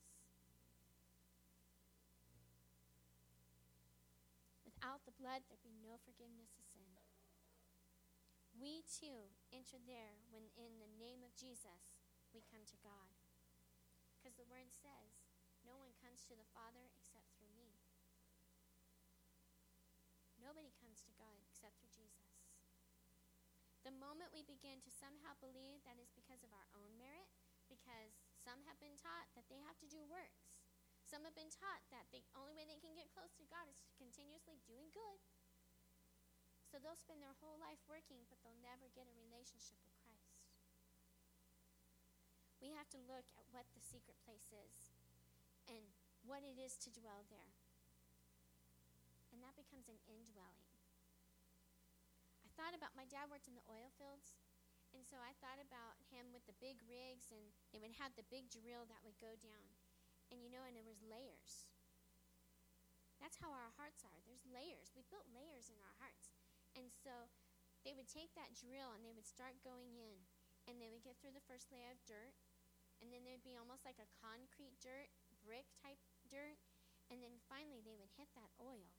Without 4.88 5.04
the 5.04 5.20
blood, 5.20 5.44
there'd 5.52 5.68
be 5.68 5.84
no 5.84 6.00
forgiveness 6.00 6.56
of 6.56 6.64
sin. 6.64 6.96
We 8.56 8.88
too 8.88 9.36
enter 9.52 9.84
there 9.84 10.24
when, 10.32 10.48
in 10.56 10.80
the 10.80 10.88
name 10.96 11.28
of 11.28 11.36
Jesus, 11.36 11.92
we 12.32 12.40
come 12.48 12.64
to 12.64 12.80
God. 12.80 13.12
Because 14.16 14.40
the 14.40 14.48
word 14.48 14.72
says, 14.72 15.28
no 15.68 15.76
one 15.76 15.92
comes 16.00 16.24
to 16.32 16.40
the 16.40 16.48
Father 16.56 16.88
except 16.96 17.28
through 17.36 17.52
me. 17.60 17.84
Nobody 20.40 20.72
comes 20.80 21.04
to 21.04 21.12
God 21.20 21.36
except 21.44 21.84
through 21.84 21.92
Jesus. 21.92 22.48
The 23.84 23.92
moment 23.92 24.32
we 24.32 24.48
begin 24.48 24.80
to 24.88 25.00
somehow 25.04 25.36
believe 25.44 25.84
that 25.84 26.00
is 26.00 26.16
because 26.16 26.48
of 26.48 26.56
our 26.56 26.72
own 26.80 26.96
merit, 26.96 27.28
because 27.68 28.16
some 28.40 28.64
have 28.64 28.80
been 28.80 28.96
taught 28.96 29.28
that 29.36 29.52
they 29.52 29.60
have 29.68 29.76
to 29.84 29.92
do 29.92 30.08
works. 30.08 30.57
Some 31.08 31.24
have 31.24 31.40
been 31.40 31.48
taught 31.48 31.88
that 31.88 32.12
the 32.12 32.20
only 32.36 32.52
way 32.52 32.68
they 32.68 32.84
can 32.84 32.92
get 32.92 33.08
close 33.16 33.32
to 33.40 33.48
God 33.48 33.64
is 33.72 33.80
continuously 33.96 34.60
doing 34.68 34.92
good. 34.92 35.24
So 36.68 36.84
they'll 36.84 37.00
spend 37.00 37.24
their 37.24 37.40
whole 37.40 37.56
life 37.56 37.80
working, 37.88 38.28
but 38.28 38.44
they'll 38.44 38.60
never 38.60 38.92
get 38.92 39.08
a 39.08 39.16
relationship 39.16 39.80
with 39.88 39.96
Christ. 40.04 40.36
We 42.60 42.76
have 42.76 42.92
to 42.92 43.00
look 43.08 43.24
at 43.40 43.48
what 43.56 43.64
the 43.72 43.80
secret 43.80 44.20
place 44.28 44.52
is 44.52 44.92
and 45.72 45.88
what 46.28 46.44
it 46.44 46.60
is 46.60 46.76
to 46.84 46.92
dwell 46.92 47.24
there. 47.32 47.56
And 49.32 49.40
that 49.40 49.56
becomes 49.56 49.88
an 49.88 50.04
indwelling. 50.12 50.68
I 52.44 52.52
thought 52.60 52.76
about 52.76 53.00
my 53.00 53.08
dad 53.08 53.32
worked 53.32 53.48
in 53.48 53.56
the 53.56 53.64
oil 53.72 53.96
fields, 53.96 54.36
and 54.92 55.08
so 55.08 55.16
I 55.24 55.32
thought 55.40 55.64
about 55.64 55.96
him 56.12 56.36
with 56.36 56.44
the 56.52 56.58
big 56.60 56.84
rigs, 56.84 57.32
and 57.32 57.48
they 57.72 57.80
would 57.80 57.96
have 57.96 58.12
the 58.20 58.28
big 58.28 58.52
drill 58.52 58.84
that 58.92 59.00
would 59.08 59.16
go 59.24 59.40
down. 59.40 59.87
And 60.32 60.44
you 60.44 60.52
know, 60.52 60.64
and 60.68 60.76
there 60.76 60.88
was 60.88 61.00
layers. 61.04 61.68
That's 63.18 63.40
how 63.40 63.50
our 63.50 63.74
hearts 63.80 64.06
are. 64.06 64.20
There's 64.28 64.46
layers. 64.46 64.94
We 64.94 65.08
built 65.08 65.26
layers 65.34 65.72
in 65.72 65.80
our 65.82 65.96
hearts. 65.98 66.36
And 66.78 66.94
so 66.94 67.32
they 67.82 67.98
would 67.98 68.12
take 68.12 68.36
that 68.38 68.54
drill 68.54 68.94
and 68.94 69.02
they 69.02 69.16
would 69.16 69.26
start 69.26 69.58
going 69.66 69.98
in. 69.98 70.28
And 70.68 70.78
they 70.78 70.92
would 70.92 71.02
get 71.02 71.18
through 71.18 71.34
the 71.34 71.48
first 71.48 71.72
layer 71.72 71.96
of 71.96 72.04
dirt. 72.06 72.36
And 73.00 73.10
then 73.10 73.24
there'd 73.26 73.46
be 73.46 73.58
almost 73.58 73.86
like 73.88 73.98
a 74.02 74.10
concrete 74.22 74.78
dirt 74.84 75.10
brick 75.48 75.72
type 75.80 76.04
dirt, 76.28 76.60
and 77.08 77.24
then 77.24 77.40
finally 77.48 77.80
they 77.80 77.96
would 77.96 78.12
hit 78.20 78.28
that 78.36 78.52
oil. 78.60 78.92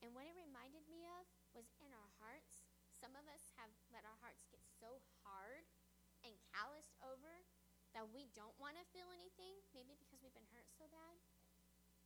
And 0.00 0.16
what 0.16 0.24
it 0.24 0.32
reminded 0.32 0.88
me 0.88 1.04
of 1.04 1.28
was 1.52 1.68
in 1.82 1.92
our 1.92 2.10
hearts, 2.16 2.64
some 2.96 3.12
of 3.12 3.28
us 3.28 3.52
have 3.60 3.68
let 3.92 4.08
our 4.08 4.16
hearts 4.24 4.48
get 4.48 4.64
so 4.64 5.04
hard 5.20 5.68
and 6.24 6.34
calloused 6.54 6.96
that 7.98 8.06
we 8.14 8.30
don't 8.30 8.54
want 8.62 8.78
to 8.78 8.86
feel 8.94 9.10
anything, 9.10 9.58
maybe 9.74 9.98
because 9.98 10.22
we've 10.22 10.30
been 10.38 10.46
hurt 10.54 10.70
so 10.70 10.86
bad 10.86 11.18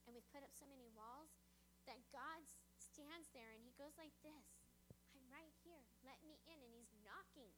and 0.08 0.16
we've 0.16 0.24
put 0.32 0.40
up 0.40 0.48
so 0.56 0.64
many 0.64 0.88
walls, 0.96 1.28
that 1.84 2.00
God 2.08 2.40
stands 2.80 3.28
there 3.36 3.52
and 3.52 3.60
he 3.60 3.76
goes 3.76 3.92
like 4.00 4.16
this 4.24 4.48
I'm 5.12 5.28
right 5.28 5.52
here. 5.60 5.84
Let 6.00 6.16
me 6.24 6.40
in. 6.48 6.56
And 6.64 6.72
he's 6.72 6.96
knocking. 7.04 7.52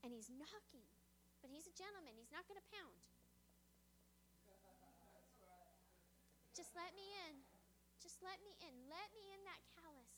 And 0.00 0.08
he's 0.08 0.32
knocking. 0.32 0.88
But 1.44 1.52
he's 1.52 1.68
a 1.68 1.76
gentleman. 1.76 2.16
He's 2.16 2.32
not 2.32 2.48
going 2.48 2.56
to 2.56 2.68
pound. 2.72 2.96
Just 6.56 6.72
let 6.72 6.96
me 6.96 7.04
in. 7.28 7.44
Just 8.00 8.24
let 8.24 8.40
me 8.40 8.56
in. 8.64 8.72
Let 8.88 9.08
me 9.12 9.36
in 9.36 9.42
that 9.44 9.60
callus. 9.76 10.16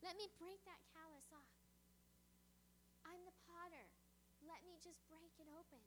Let 0.00 0.16
me 0.16 0.24
break 0.40 0.64
that 0.64 0.80
callus 0.96 1.28
off. 1.36 1.52
I'm 3.04 3.20
the 3.28 3.36
potter. 3.44 3.92
Let 4.48 4.64
me 4.64 4.80
just 4.80 5.04
break 5.12 5.36
it 5.36 5.52
open. 5.52 5.84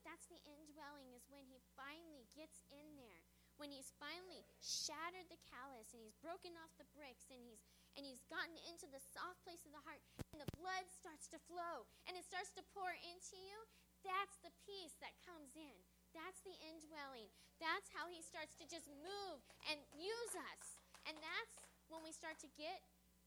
But 0.00 0.16
that's 0.16 0.32
the 0.32 0.40
indwelling, 0.48 1.12
is 1.12 1.28
when 1.28 1.44
he 1.44 1.60
finally 1.76 2.24
gets 2.32 2.64
in 2.72 2.96
there. 2.96 3.20
When 3.60 3.68
he's 3.68 3.92
finally 4.00 4.48
shattered 4.64 5.28
the 5.28 5.36
callus 5.52 5.92
and 5.92 6.00
he's 6.00 6.16
broken 6.24 6.56
off 6.56 6.72
the 6.80 6.88
bricks 6.96 7.28
and 7.28 7.44
he's 7.44 7.60
and 8.00 8.08
he's 8.08 8.24
gotten 8.32 8.56
into 8.64 8.88
the 8.88 9.02
soft 9.12 9.44
place 9.44 9.60
of 9.68 9.76
the 9.76 9.84
heart 9.84 10.00
and 10.32 10.40
the 10.40 10.48
blood 10.56 10.88
starts 10.88 11.28
to 11.28 11.42
flow 11.44 11.84
and 12.08 12.16
it 12.16 12.24
starts 12.24 12.48
to 12.56 12.64
pour 12.72 12.88
into 13.12 13.36
you, 13.36 13.58
that's 14.00 14.40
the 14.40 14.54
peace 14.64 14.96
that 15.04 15.12
comes 15.28 15.52
in. 15.52 15.76
That's 16.16 16.40
the 16.48 16.56
indwelling. 16.64 17.28
That's 17.60 17.92
how 17.92 18.08
he 18.08 18.24
starts 18.24 18.56
to 18.56 18.64
just 18.64 18.88
move 18.88 19.44
and 19.68 19.84
use 19.92 20.32
us. 20.32 20.80
And 21.04 21.20
that's 21.20 21.60
when 21.92 22.00
we 22.00 22.16
start 22.16 22.40
to 22.40 22.48
get 22.56 22.80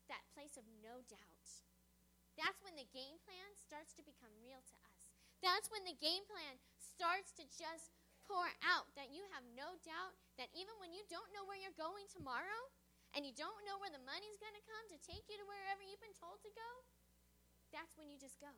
that 0.10 0.26
place 0.34 0.58
of 0.58 0.66
no 0.82 1.06
doubt. 1.06 1.46
That's 2.34 2.66
when 2.66 2.74
the 2.74 2.90
game 2.90 3.22
plan 3.22 3.54
starts 3.62 3.94
to 3.94 4.02
become 4.02 4.34
real 4.42 4.66
to 4.66 4.78
us. 4.90 4.93
That's 5.44 5.68
when 5.68 5.84
the 5.84 6.00
game 6.00 6.24
plan 6.24 6.56
starts 6.80 7.36
to 7.36 7.44
just 7.52 7.92
pour 8.24 8.48
out 8.64 8.88
that 8.96 9.12
you 9.12 9.28
have 9.36 9.44
no 9.60 9.76
doubt 9.84 10.16
that 10.40 10.48
even 10.56 10.72
when 10.80 10.96
you 10.96 11.04
don't 11.12 11.28
know 11.36 11.44
where 11.44 11.60
you're 11.60 11.76
going 11.76 12.08
tomorrow 12.08 12.62
and 13.12 13.28
you 13.28 13.36
don't 13.36 13.68
know 13.68 13.76
where 13.84 13.92
the 13.92 14.08
money's 14.08 14.40
going 14.40 14.56
to 14.56 14.64
come 14.64 14.86
to 14.88 14.98
take 15.04 15.28
you 15.28 15.36
to 15.36 15.44
wherever 15.44 15.84
you've 15.84 16.00
been 16.00 16.16
told 16.16 16.40
to 16.42 16.52
go, 16.56 16.70
that's 17.76 18.00
when 18.00 18.08
you 18.08 18.16
just 18.16 18.40
go. 18.40 18.56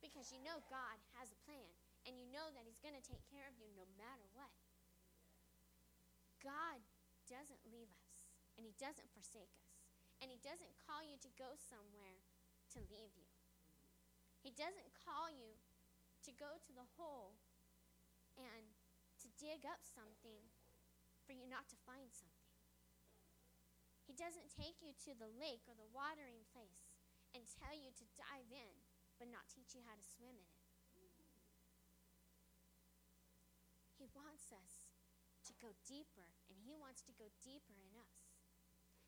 Because 0.00 0.32
you 0.32 0.40
know 0.40 0.64
God 0.72 0.96
has 1.20 1.28
a 1.28 1.42
plan 1.44 1.70
and 2.08 2.16
you 2.16 2.24
know 2.32 2.48
that 2.56 2.64
He's 2.64 2.80
going 2.80 2.96
to 2.96 3.04
take 3.04 3.22
care 3.28 3.46
of 3.46 3.54
you 3.60 3.68
no 3.76 3.84
matter 4.00 4.24
what. 4.32 4.56
God 6.40 6.80
doesn't 7.28 7.62
leave 7.68 7.92
us 7.92 8.32
and 8.56 8.64
He 8.64 8.72
doesn't 8.80 9.12
forsake 9.12 9.54
us 9.60 9.76
and 10.24 10.32
He 10.32 10.40
doesn't 10.40 10.72
call 10.88 11.04
you 11.04 11.20
to 11.20 11.30
go 11.38 11.52
somewhere 11.54 12.18
to 12.74 12.80
leave 12.88 13.14
you. 13.14 13.31
He 14.42 14.50
doesn't 14.50 14.90
call 15.06 15.30
you 15.30 15.54
to 16.26 16.30
go 16.34 16.58
to 16.58 16.72
the 16.74 16.86
hole 16.98 17.38
and 18.34 18.74
to 19.22 19.28
dig 19.38 19.62
up 19.62 19.82
something 19.86 20.42
for 21.22 21.30
you 21.30 21.46
not 21.46 21.70
to 21.70 21.78
find 21.86 22.10
something. 22.10 22.50
He 24.02 24.18
doesn't 24.18 24.50
take 24.50 24.82
you 24.82 24.92
to 25.06 25.14
the 25.14 25.30
lake 25.30 25.62
or 25.70 25.78
the 25.78 25.88
watering 25.94 26.42
place 26.50 26.90
and 27.32 27.46
tell 27.46 27.72
you 27.72 27.94
to 27.94 28.06
dive 28.18 28.50
in, 28.50 28.74
but 29.16 29.30
not 29.30 29.46
teach 29.46 29.78
you 29.78 29.82
how 29.86 29.94
to 29.94 30.04
swim 30.04 30.34
in 30.34 30.50
it. 30.50 30.62
He 33.94 34.10
wants 34.18 34.50
us 34.50 34.90
to 35.46 35.54
go 35.62 35.70
deeper, 35.86 36.26
and 36.50 36.58
He 36.58 36.74
wants 36.74 37.06
to 37.06 37.14
go 37.14 37.30
deeper 37.38 37.78
in 37.78 37.94
us. 37.94 38.18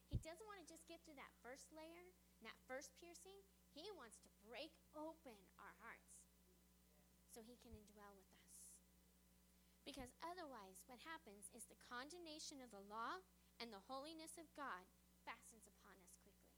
He 0.06 0.22
doesn't 0.22 0.46
want 0.46 0.62
to 0.62 0.70
just 0.70 0.86
get 0.86 1.02
through 1.02 1.18
that 1.18 1.34
first 1.42 1.66
layer, 1.74 2.14
that 2.46 2.54
first 2.70 2.94
piercing. 3.02 3.42
He 3.74 3.90
wants 3.98 4.22
to 4.22 4.30
break 4.46 4.70
open 4.94 5.34
our 5.58 5.74
hearts 5.82 6.30
so 7.26 7.42
He 7.42 7.58
can 7.58 7.74
indwell 7.74 8.14
with 8.14 8.30
us. 8.46 8.70
Because 9.82 10.14
otherwise, 10.24 10.80
what 10.88 11.02
happens 11.02 11.52
is 11.52 11.66
the 11.68 11.82
condemnation 11.90 12.62
of 12.62 12.72
the 12.72 12.86
law 12.86 13.20
and 13.58 13.68
the 13.68 13.84
holiness 13.90 14.40
of 14.40 14.48
God 14.56 14.86
fastens 15.26 15.66
upon 15.66 15.98
us 16.00 16.14
quickly. 16.22 16.56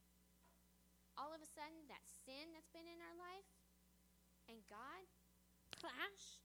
All 1.17 1.33
of 1.33 1.41
a 1.41 1.49
sudden, 1.49 1.89
that 1.89 2.05
sin 2.07 2.53
that's 2.53 2.71
been 2.71 2.87
in 2.87 3.01
our 3.01 3.17
life 3.17 3.49
and 4.47 4.63
God 4.71 5.03
clash, 5.75 6.39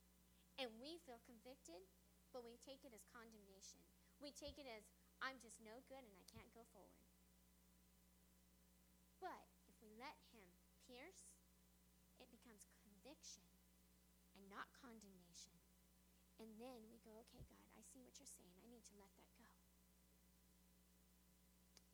and 0.57 0.71
we 0.81 0.97
feel 1.05 1.21
convicted, 1.27 1.85
but 2.33 2.41
we 2.41 2.57
take 2.63 2.81
it 2.87 2.95
as 2.95 3.03
condemnation. 3.11 3.79
We 4.17 4.33
take 4.33 4.57
it 4.57 4.65
as, 4.65 4.87
I'm 5.21 5.37
just 5.41 5.61
no 5.61 5.83
good 5.85 6.01
and 6.01 6.15
I 6.17 6.25
can't 6.29 6.49
go 6.55 6.65
forward. 6.73 7.09
But 9.21 9.45
if 9.69 9.77
we 9.85 9.93
let 10.01 10.17
Him 10.33 10.45
pierce, 10.89 11.29
it 12.17 12.29
becomes 12.33 12.65
and 14.35 14.49
not 14.49 14.71
condemnation. 14.73 15.53
And 16.41 16.57
then 16.57 16.89
we 16.89 16.97
go, 17.05 17.21
okay, 17.29 17.45
God, 17.45 17.69
I 17.77 17.85
see 17.85 18.01
what 18.01 18.17
you're 18.17 18.29
saying. 18.29 18.57
I 18.57 18.65
need 18.65 18.81
to 18.89 18.97
let 18.97 19.13
that 19.13 19.29
go. 19.37 19.45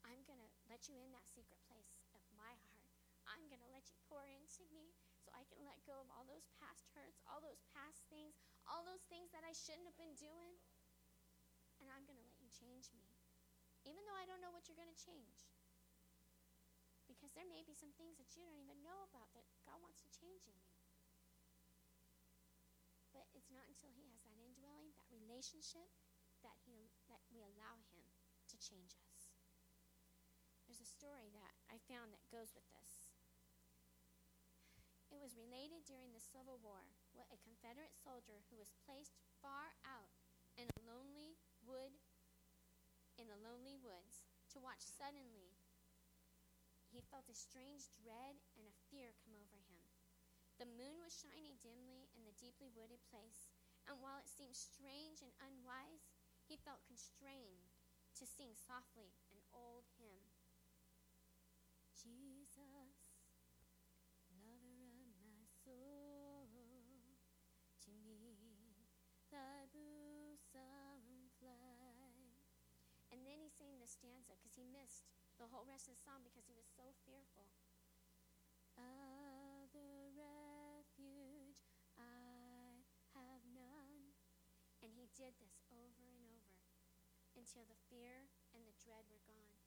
I'm 0.08 0.24
going 0.24 0.40
to 0.40 0.52
let 0.72 0.88
you 0.88 0.96
in 1.04 1.12
that 1.12 1.28
secret 1.28 1.60
place 1.68 2.00
of 2.16 2.24
my 2.32 2.56
heart. 2.72 2.88
I'm 3.28 3.44
going 3.52 3.60
to 3.60 3.74
let 3.76 3.92
you 3.92 4.00
pour 4.08 4.24
into 4.24 4.64
me 4.72 4.96
so 5.20 5.36
I 5.36 5.44
can 5.52 5.60
let 5.68 5.84
go 5.84 6.00
of 6.00 6.08
all 6.08 6.24
those 6.24 6.48
past 6.64 6.88
hurts, 6.96 7.20
all 7.28 7.44
those 7.44 7.60
past 7.76 8.08
things, 8.08 8.40
all 8.64 8.88
those 8.88 9.04
things 9.12 9.36
that 9.36 9.44
I 9.44 9.52
shouldn't 9.52 9.84
have 9.84 10.00
been 10.00 10.16
doing. 10.16 10.56
And 11.84 11.92
I'm 11.92 12.08
going 12.08 12.16
to 12.16 12.24
let 12.24 12.40
you 12.40 12.48
change 12.56 12.88
me. 12.96 13.04
Even 13.84 14.00
though 14.08 14.16
I 14.16 14.24
don't 14.24 14.40
know 14.40 14.56
what 14.56 14.72
you're 14.72 14.80
going 14.80 14.92
to 14.92 14.96
change. 14.96 15.44
Because 17.08 17.36
there 17.36 17.48
may 17.48 17.64
be 17.68 17.76
some 17.76 17.92
things 18.00 18.16
that 18.16 18.32
you 18.36 18.44
don't 18.48 18.60
even 18.60 18.80
know 18.80 19.04
about 19.12 19.32
that 19.36 19.44
God 19.68 19.80
wants 19.84 20.00
to 20.04 20.10
change 20.12 20.48
in 20.48 20.56
you. 20.56 20.67
It's 23.48 23.56
not 23.56 23.72
until 23.72 23.96
He 23.96 24.04
has 24.12 24.20
that 24.28 24.36
indwelling, 24.44 24.92
that 25.00 25.08
relationship, 25.08 25.88
that, 26.44 26.60
he, 26.68 26.92
that 27.08 27.24
we 27.32 27.40
allow 27.40 27.80
Him 27.96 28.04
to 28.52 28.60
change 28.60 28.92
us. 29.08 29.32
There's 30.68 30.84
a 30.84 30.96
story 31.00 31.32
that 31.32 31.56
I 31.72 31.80
found 31.88 32.12
that 32.12 32.28
goes 32.28 32.52
with 32.52 32.68
this. 32.76 33.08
It 35.08 35.24
was 35.24 35.40
related 35.40 35.88
during 35.88 36.12
the 36.12 36.20
Civil 36.20 36.60
War 36.60 36.92
what 37.16 37.32
a 37.32 37.40
Confederate 37.40 37.96
soldier 37.96 38.44
who 38.52 38.60
was 38.60 38.76
placed 38.84 39.16
far 39.40 39.72
out 39.88 40.12
in 40.60 40.68
a 40.68 40.84
lonely 40.84 41.40
wood 41.64 41.96
in 43.16 43.32
the 43.32 43.40
lonely 43.40 43.80
woods 43.80 44.28
to 44.52 44.60
watch 44.60 44.84
suddenly 44.84 45.56
he 46.92 47.00
felt 47.00 47.32
a 47.32 47.36
strange 47.36 47.88
dread 47.96 48.40
and 48.56 48.68
a 48.68 48.80
fear. 48.92 49.16
The 50.58 50.66
moon 50.66 50.98
was 51.06 51.14
shining 51.14 51.62
dimly 51.62 52.10
in 52.18 52.26
the 52.26 52.34
deeply 52.34 52.74
wooded 52.74 53.06
place, 53.14 53.54
and 53.86 54.02
while 54.02 54.18
it 54.18 54.26
seemed 54.26 54.58
strange 54.58 55.22
and 55.22 55.30
unwise, 55.38 56.10
he 56.50 56.58
felt 56.58 56.82
constrained 56.90 57.78
to 58.18 58.26
sing 58.26 58.58
softly 58.58 59.14
an 59.30 59.46
old 59.54 59.86
hymn. 60.02 60.34
Jesus, 61.94 62.98
lover 64.34 64.82
of 65.06 65.14
my 65.22 65.46
soul, 65.62 66.50
to 67.86 67.94
me 68.02 68.18
thy 69.30 69.70
bosom 70.50 71.30
fly. 71.38 72.34
And 73.14 73.22
then 73.22 73.38
he 73.46 73.54
sang 73.54 73.78
the 73.78 73.86
stanza 73.86 74.34
because 74.42 74.58
he 74.58 74.66
missed 74.66 75.06
the 75.38 75.46
whole 75.54 75.70
rest 75.70 75.86
of 75.86 75.94
the 75.94 76.02
song 76.02 76.26
because 76.26 76.50
he 76.50 76.58
was 76.58 76.66
so 76.74 76.98
fearful. 77.06 77.37
Did 85.18 85.34
this 85.42 85.58
over 85.74 86.06
and 86.06 86.22
over 86.30 86.62
until 87.34 87.66
the 87.66 87.82
fear 87.90 88.30
and 88.54 88.62
the 88.62 88.78
dread 88.78 89.10
were 89.10 89.26
gone. 89.26 89.58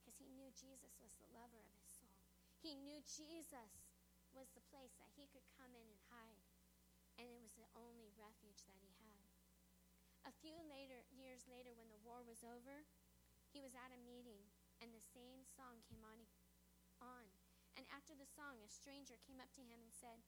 Because 0.00 0.16
he 0.16 0.32
knew 0.32 0.48
Jesus 0.56 0.96
was 0.96 1.12
the 1.20 1.28
lover 1.28 1.60
of 1.60 1.68
his 1.76 1.92
soul. 1.92 2.24
He 2.56 2.72
knew 2.72 3.04
Jesus 3.04 3.84
was 4.32 4.48
the 4.56 4.64
place 4.72 4.96
that 4.96 5.12
he 5.12 5.28
could 5.28 5.44
come 5.60 5.76
in 5.76 5.84
and 5.84 6.00
hide. 6.08 6.48
And 7.20 7.28
it 7.28 7.36
was 7.44 7.52
the 7.52 7.68
only 7.76 8.08
refuge 8.16 8.64
that 8.64 8.80
he 8.80 8.96
had. 8.96 9.28
A 10.24 10.32
few 10.40 10.56
later 10.64 11.04
years 11.12 11.44
later 11.44 11.76
when 11.76 11.92
the 11.92 12.00
war 12.00 12.24
was 12.24 12.40
over, 12.40 12.88
he 13.52 13.60
was 13.60 13.76
at 13.76 13.92
a 13.92 14.00
meeting 14.08 14.40
and 14.80 14.88
the 14.88 15.04
same 15.12 15.44
song 15.44 15.84
came 15.84 16.00
on 16.00 16.24
on. 17.04 17.28
And 17.76 17.84
after 17.92 18.16
the 18.16 18.28
song, 18.28 18.62
a 18.62 18.70
stranger 18.70 19.20
came 19.20 19.42
up 19.42 19.52
to 19.58 19.64
him 19.64 19.80
and 19.82 19.92
said, 19.92 20.24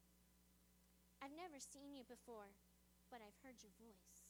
I've 1.23 1.35
never 1.35 1.57
seen 1.63 1.95
you 1.95 2.05
before, 2.05 2.53
but 3.13 3.25
I've 3.25 3.41
heard 3.41 3.61
your 3.61 3.75
voice. 3.77 4.25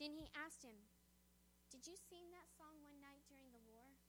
Then 0.00 0.16
he 0.16 0.32
asked 0.32 0.64
him, 0.64 0.88
Did 1.68 1.84
you 1.84 1.92
sing 1.94 2.32
that 2.32 2.48
song 2.56 2.80
one 2.80 3.04
night 3.04 3.28
during 3.28 3.52
the 3.52 3.60
war? 3.68 4.00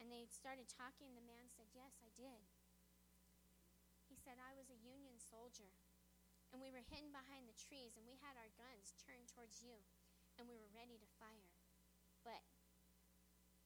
And 0.00 0.08
they 0.08 0.24
started 0.26 0.66
talking. 0.72 1.12
The 1.12 1.28
man 1.28 1.52
said, 1.52 1.68
Yes, 1.76 2.00
I 2.00 2.08
did. 2.16 2.48
He 4.08 4.16
said, 4.16 4.40
I 4.40 4.56
was 4.56 4.72
a 4.72 4.80
Union 4.80 5.20
soldier, 5.20 5.76
and 6.52 6.60
we 6.60 6.72
were 6.72 6.84
hidden 6.84 7.12
behind 7.12 7.44
the 7.44 7.56
trees, 7.56 7.96
and 7.96 8.08
we 8.08 8.16
had 8.20 8.38
our 8.40 8.52
guns 8.56 8.96
turned 9.00 9.28
towards 9.28 9.60
you, 9.60 9.84
and 10.40 10.48
we 10.48 10.56
were 10.56 10.72
ready 10.72 10.96
to 10.96 11.16
fire. 11.20 11.52
But, 12.24 12.44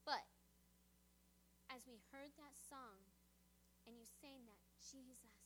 but, 0.02 0.26
as 1.70 1.87
we 1.87 2.02
heard 2.11 2.34
that 2.34 2.56
song, 2.58 3.06
and 3.87 3.94
you 3.94 4.06
sang 4.08 4.42
that, 4.50 4.62
Jesus, 4.82 5.38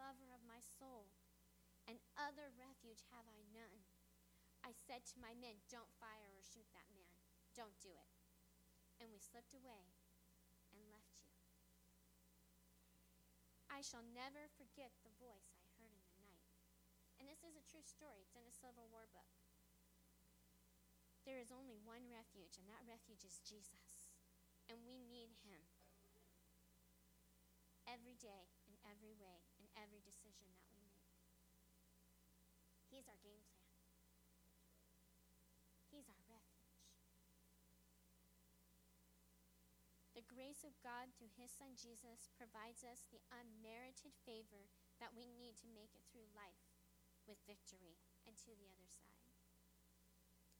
lover 0.00 0.32
of 0.32 0.40
my 0.48 0.64
soul, 0.64 1.12
and 1.84 2.00
other 2.16 2.48
refuge 2.56 3.04
have 3.12 3.28
I 3.28 3.44
none. 3.52 3.84
I 4.64 4.72
said 4.72 5.04
to 5.12 5.20
my 5.20 5.36
men, 5.36 5.60
Don't 5.68 5.92
fire 6.00 6.32
or 6.32 6.40
shoot 6.40 6.68
that 6.72 6.88
man. 6.96 7.20
Don't 7.52 7.76
do 7.84 7.92
it. 7.92 8.12
And 9.00 9.12
we 9.12 9.20
slipped 9.20 9.52
away 9.52 9.92
and 10.72 10.80
left 10.88 11.20
you. 11.20 11.32
I 13.68 13.80
shall 13.84 14.04
never 14.12 14.48
forget 14.56 14.92
the 15.00 15.12
voice 15.20 15.56
I 15.56 15.68
heard 15.80 15.92
in 15.92 16.04
the 16.12 16.20
night. 16.24 16.48
And 17.20 17.28
this 17.28 17.44
is 17.44 17.56
a 17.56 17.64
true 17.64 17.84
story, 17.84 18.24
it's 18.24 18.36
in 18.36 18.44
a 18.44 18.52
Civil 18.52 18.88
War 18.88 19.08
book. 19.12 19.28
There 21.28 21.40
is 21.40 21.52
only 21.52 21.76
one 21.76 22.08
refuge, 22.08 22.56
and 22.56 22.66
that 22.72 22.88
refuge 22.88 23.24
is 23.24 23.44
Jesus. 23.44 24.08
And 24.72 24.80
we 24.84 24.96
need 24.96 25.36
him 25.44 25.60
every 27.84 28.16
day, 28.16 28.48
in 28.68 28.76
every 28.88 29.12
way, 29.16 29.39
decision 30.40 30.80
that 30.80 30.96
we 30.96 31.12
make. 31.12 31.36
He's 32.88 33.06
our 33.06 33.20
game 33.20 33.44
plan. 33.52 33.76
He's 35.92 36.08
our 36.08 36.24
refuge. 36.26 36.80
The 40.16 40.26
grace 40.26 40.64
of 40.64 40.76
God 40.80 41.12
through 41.16 41.32
His 41.36 41.52
Son 41.52 41.76
Jesus 41.76 42.32
provides 42.36 42.82
us 42.82 43.08
the 43.08 43.22
unmerited 43.30 44.16
favor 44.24 44.68
that 44.98 45.12
we 45.16 45.28
need 45.28 45.60
to 45.60 45.68
make 45.76 45.92
it 45.92 46.04
through 46.08 46.28
life 46.32 46.64
with 47.28 47.40
victory 47.44 48.00
and 48.24 48.36
to 48.44 48.52
the 48.56 48.68
other 48.68 48.88
side. 48.88 49.32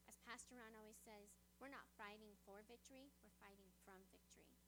As 0.09 0.21
Pastor 0.23 0.57
Ron 0.57 0.77
always 0.77 0.99
says, 1.01 1.33
we're 1.61 1.71
not 1.71 1.89
fighting 1.97 2.33
for 2.41 2.65
victory, 2.65 3.13
we're 3.21 3.37
fighting 3.37 3.69
from 3.85 4.01
victory. 4.09 4.61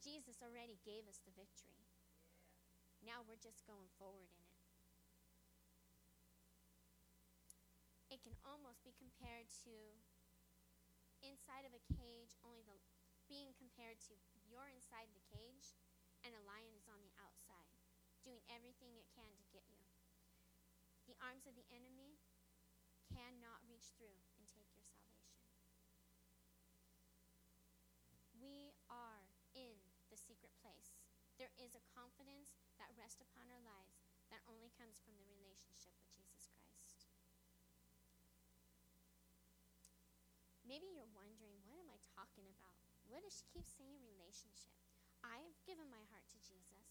Jesus 0.00 0.40
already 0.40 0.80
gave 0.80 1.04
us 1.04 1.20
the 1.20 1.36
victory. 1.36 1.89
Now 3.00 3.24
we're 3.24 3.40
just 3.40 3.64
going 3.64 3.88
forward 3.96 4.28
in 4.36 4.44
it. 4.44 4.60
It 8.10 8.20
can 8.26 8.34
almost 8.44 8.82
be 8.82 8.92
compared 8.98 9.48
to 9.64 9.74
inside 11.22 11.64
of 11.64 11.72
a 11.72 11.82
cage, 11.94 12.34
only 12.44 12.64
the 12.66 12.76
being 13.30 13.54
compared 13.54 14.02
to 14.10 14.18
you're 14.50 14.66
inside 14.66 15.06
the 15.14 15.22
cage 15.30 15.78
and 16.26 16.34
a 16.34 16.42
lion 16.42 16.74
is 16.74 16.90
on 16.90 17.00
the 17.00 17.14
outside, 17.22 17.78
doing 18.26 18.42
everything 18.50 18.98
it 18.98 19.06
can 19.14 19.30
to 19.38 19.46
get 19.54 19.64
you. 19.70 19.86
The 21.08 21.16
arms 21.22 21.46
of 21.46 21.56
the 21.56 21.64
enemy 21.72 22.18
cannot 23.08 23.62
reach 23.66 23.94
through 23.96 24.18
and 24.36 24.44
take 24.50 24.68
your 24.74 24.84
salvation. 24.84 25.40
We 28.36 28.74
are 28.90 29.30
in 29.54 29.78
the 30.10 30.18
secret 30.18 30.52
place. 30.60 30.98
There 31.40 31.52
is 31.56 31.72
a 31.72 31.86
confidence 31.96 32.59
rests 33.00 33.24
upon 33.24 33.48
our 33.48 33.64
lives 33.64 33.96
that 34.28 34.44
only 34.44 34.68
comes 34.76 35.00
from 35.00 35.16
the 35.16 35.24
relationship 35.24 35.96
with 35.96 36.12
Jesus 36.12 36.52
Christ. 36.52 37.08
Maybe 40.68 40.86
you're 40.92 41.08
wondering, 41.16 41.56
what 41.64 41.80
am 41.80 41.88
I 41.88 41.98
talking 42.14 42.44
about? 42.52 42.76
What 43.08 43.24
does 43.24 43.32
she 43.32 43.48
keep 43.50 43.66
saying 43.66 43.98
relationship? 44.04 44.76
I've 45.24 45.56
given 45.64 45.88
my 45.88 46.04
heart 46.12 46.28
to 46.30 46.38
Jesus. 46.44 46.86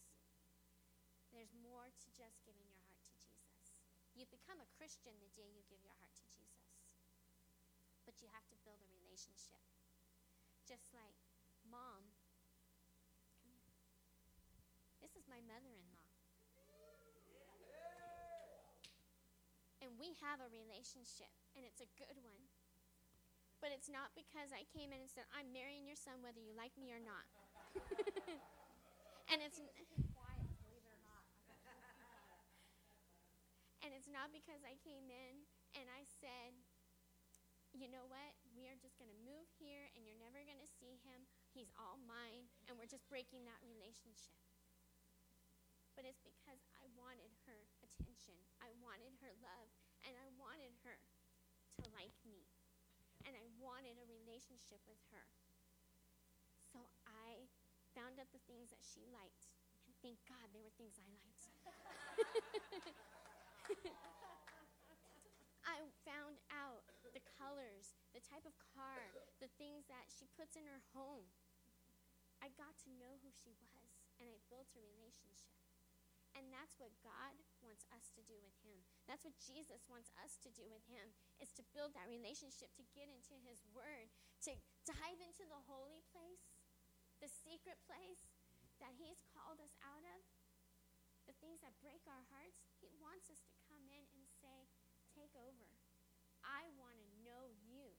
There's 1.29 1.53
more 1.61 1.87
to 1.87 2.07
just 2.17 2.41
giving 2.43 2.65
your 2.67 2.83
heart 2.89 3.05
to 3.05 3.15
Jesus. 3.21 3.79
You've 4.17 4.33
become 4.33 4.59
a 4.59 4.67
Christian 4.75 5.13
the 5.21 5.31
day 5.37 5.47
you 5.47 5.61
give 5.69 5.79
your 5.85 5.95
heart 6.01 6.11
to 6.19 6.27
Jesus. 6.33 6.73
But 8.03 8.17
you 8.19 8.27
have 8.33 8.43
to 8.49 8.57
build 8.65 8.81
a 8.81 8.89
relationship. 8.99 9.61
Just 10.65 10.89
like 10.91 11.15
mom. 11.69 12.09
This 14.99 15.15
is 15.15 15.23
my 15.31 15.39
mother 15.47 15.71
in 15.71 15.85
law. 15.95 16.09
And 19.79 19.95
have 20.23 20.41
a 20.41 20.49
relationship, 20.49 21.29
and 21.53 21.65
it's 21.65 21.81
a 21.81 21.89
good 21.97 22.17
one. 22.21 22.49
But 23.59 23.75
it's 23.75 23.91
not 23.91 24.15
because 24.15 24.55
I 24.55 24.63
came 24.71 24.95
in 24.95 25.03
and 25.03 25.11
said, 25.11 25.27
I'm 25.35 25.51
marrying 25.51 25.83
your 25.83 25.99
son 25.99 26.23
whether 26.23 26.39
you 26.39 26.55
like 26.55 26.71
me 26.79 26.95
or 26.95 27.03
not. 27.03 27.27
and 29.31 29.43
it's 29.43 29.59
and 33.83 33.91
it's 33.91 34.07
not 34.07 34.31
because 34.31 34.63
I 34.63 34.79
came 34.79 35.11
in 35.11 35.43
and 35.75 35.87
I 35.91 36.07
said, 36.07 36.55
you 37.75 37.91
know 37.91 38.07
what? 38.09 38.33
We 38.55 38.65
are 38.71 38.79
just 38.79 38.97
going 38.97 39.11
to 39.11 39.21
move 39.27 39.45
here 39.59 39.91
and 39.93 40.07
you're 40.07 40.17
never 40.17 40.41
going 40.41 40.59
to 40.63 40.71
see 40.79 40.97
him. 41.05 41.27
He's 41.53 41.69
all 41.77 41.99
mine. 42.07 42.49
And 42.65 42.79
we're 42.79 42.89
just 42.89 43.05
breaking 43.11 43.45
that 43.45 43.61
relationship. 43.61 44.39
But 45.93 46.07
it's 46.07 46.23
because 46.23 46.63
I 46.79 46.87
wanted 46.95 47.29
her 47.45 47.59
attention. 47.83 48.39
I 48.63 48.71
wanted 48.79 49.19
her 49.19 49.35
love. 49.43 49.69
And 50.07 50.15
I 50.15 50.27
wanted 50.39 50.71
her 50.83 50.97
to 51.79 51.85
like 51.95 52.15
me. 52.23 52.47
And 53.27 53.35
I 53.35 53.45
wanted 53.59 53.99
a 53.99 54.05
relationship 54.07 54.79
with 54.87 54.99
her. 55.11 55.27
So 56.71 56.79
I 57.05 57.49
found 57.97 58.19
out 58.19 58.31
the 58.31 58.39
things 58.47 58.71
that 58.71 58.79
she 58.79 59.03
liked. 59.11 59.51
And 59.85 59.93
thank 59.99 60.21
God 60.29 60.47
they 60.55 60.61
were 60.63 60.71
things 60.77 60.95
I 60.95 61.07
liked. 61.11 61.43
I 65.65 65.85
found 66.07 66.41
out 66.49 66.81
the 67.13 67.21
colors, 67.37 67.93
the 68.13 68.23
type 68.25 68.45
of 68.45 68.55
car, 68.73 69.13
the 69.37 69.51
things 69.61 69.85
that 69.89 70.09
she 70.09 70.25
puts 70.33 70.55
in 70.57 70.65
her 70.65 70.81
home. 70.95 71.29
I 72.41 72.49
got 72.55 72.73
to 72.87 72.89
know 72.95 73.19
who 73.21 73.29
she 73.29 73.51
was, 73.59 73.91
and 74.17 74.31
I 74.31 74.37
built 74.47 74.71
a 74.73 74.81
relationship. 74.81 75.68
And 76.37 76.45
that's 76.53 76.77
what 76.77 76.93
God 77.01 77.33
wants 77.65 77.85
us 77.89 78.13
to 78.13 78.21
do 78.25 78.37
with 78.37 78.53
Him. 78.61 78.77
That's 79.09 79.25
what 79.25 79.33
Jesus 79.41 79.81
wants 79.89 80.13
us 80.21 80.37
to 80.45 80.49
do 80.53 80.69
with 80.69 80.85
Him, 80.85 81.09
is 81.41 81.49
to 81.57 81.65
build 81.73 81.97
that 81.97 82.09
relationship, 82.09 82.69
to 82.77 82.85
get 82.93 83.09
into 83.09 83.33
His 83.41 83.65
Word, 83.73 84.13
to 84.45 84.53
dive 84.85 85.19
into 85.19 85.45
the 85.49 85.61
holy 85.65 86.05
place, 86.13 86.45
the 87.17 87.31
secret 87.31 87.81
place 87.89 88.29
that 88.77 88.93
He's 88.95 89.19
called 89.33 89.57
us 89.57 89.73
out 89.81 90.05
of, 90.05 90.21
the 91.25 91.35
things 91.41 91.61
that 91.65 91.77
break 91.81 92.01
our 92.05 92.25
hearts. 92.29 92.61
He 92.81 92.89
wants 93.01 93.29
us 93.29 93.41
to 93.49 93.57
come 93.69 93.85
in 93.89 94.05
and 94.13 94.25
say, 94.41 94.69
Take 95.17 95.33
over. 95.35 95.67
I 96.45 96.69
want 96.79 96.95
to 96.95 97.09
know 97.25 97.51
you 97.65 97.91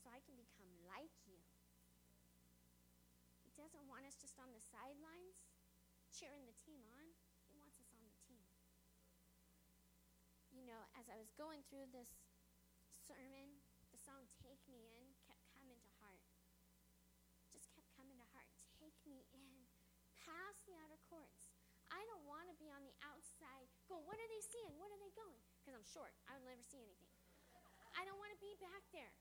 so 0.00 0.08
I 0.08 0.22
can 0.24 0.38
become 0.38 0.70
like 0.88 1.12
you. 1.28 1.36
He 3.44 3.52
doesn't 3.58 3.84
want 3.90 4.08
us 4.08 4.16
just 4.16 4.38
on 4.40 4.48
the 4.54 4.62
sidelines 4.62 5.44
cheering 6.16 6.48
the 6.48 6.56
team 6.64 6.80
on, 6.96 7.04
He 7.52 7.60
wants 7.60 7.76
us 7.76 7.92
on 7.92 8.00
the 8.00 8.16
team. 8.24 8.40
You 10.48 10.55
know, 10.66 10.82
as 10.98 11.06
I 11.06 11.14
was 11.14 11.30
going 11.38 11.62
through 11.70 11.86
this 11.94 12.10
sermon, 12.98 13.62
the 13.94 14.00
song 14.02 14.26
Take 14.42 14.58
Me 14.66 14.82
In 14.98 15.14
kept 15.22 15.46
coming 15.54 15.78
to 15.78 15.90
heart. 16.02 16.26
Just 17.54 17.70
kept 17.70 17.86
coming 17.94 18.18
to 18.18 18.26
heart. 18.34 18.50
Take 18.74 18.98
me 19.06 19.22
in. 19.30 19.70
Past 20.18 20.66
the 20.66 20.74
outer 20.82 20.98
courts. 21.06 21.54
I 21.94 22.02
don't 22.10 22.26
want 22.26 22.50
to 22.50 22.56
be 22.58 22.66
on 22.74 22.82
the 22.82 22.98
outside 23.06 23.70
going, 23.86 24.02
what 24.10 24.18
are 24.18 24.26
they 24.26 24.42
seeing? 24.42 24.74
What 24.82 24.90
are 24.90 24.98
they 24.98 25.14
going? 25.14 25.38
Because 25.62 25.78
I'm 25.78 25.86
short. 25.86 26.10
I 26.26 26.34
would 26.34 26.42
never 26.42 26.66
see 26.66 26.82
anything. 26.82 27.14
I 27.94 28.02
don't 28.02 28.18
want 28.18 28.34
to 28.34 28.40
be 28.42 28.50
back 28.58 28.82
there. 28.90 29.14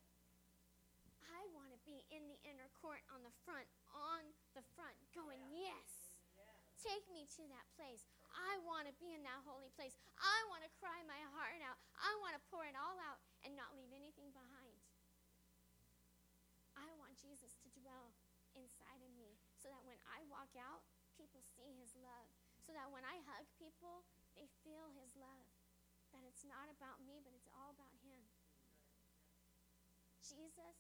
I 1.30 1.46
want 1.54 1.70
to 1.70 1.80
be 1.86 2.02
in 2.10 2.26
the 2.26 2.42
inner 2.42 2.74
court 2.82 3.06
on 3.14 3.22
the 3.22 3.34
front, 3.46 3.70
on 3.94 4.34
the 4.58 4.66
front, 4.74 4.98
going, 5.14 5.42
yes. 5.54 6.18
Take 6.82 7.06
me 7.14 7.30
to 7.38 7.46
that 7.54 7.70
place. 7.78 8.06
I 8.36 8.60
want 8.68 8.86
to 8.92 8.94
be 9.00 9.16
in 9.16 9.24
that 9.24 9.42
holy 9.48 9.72
place. 9.80 9.96
I 10.20 10.38
want 10.52 10.68
to 10.68 10.72
cry 10.80 11.00
my 11.08 11.20
heart 11.32 11.60
out. 11.64 11.80
I 11.96 12.12
want 12.20 12.36
to 12.36 12.42
pour 12.52 12.68
it 12.68 12.76
all 12.76 13.00
out 13.08 13.24
and 13.48 13.56
not 13.56 13.72
leave 13.80 13.96
anything 13.96 14.32
behind. 14.36 14.76
I 16.76 16.92
want 17.00 17.16
Jesus 17.16 17.56
to 17.64 17.72
dwell 17.80 18.12
inside 18.56 19.00
of 19.00 19.12
me 19.16 19.40
so 19.56 19.72
that 19.72 19.84
when 19.88 20.00
I 20.12 20.28
walk 20.28 20.52
out, 20.60 20.84
people 21.16 21.40
see 21.56 21.72
his 21.80 21.96
love. 21.96 22.28
So 22.60 22.76
that 22.76 22.92
when 22.92 23.06
I 23.06 23.22
hug 23.30 23.48
people, 23.56 24.04
they 24.36 24.50
feel 24.66 24.92
his 24.98 25.16
love. 25.16 25.48
That 26.12 26.26
it's 26.28 26.44
not 26.44 26.68
about 26.72 27.04
me, 27.04 27.22
but 27.24 27.36
it's 27.36 27.52
all 27.52 27.72
about 27.72 27.96
him. 28.04 28.26
Jesus 30.26 30.76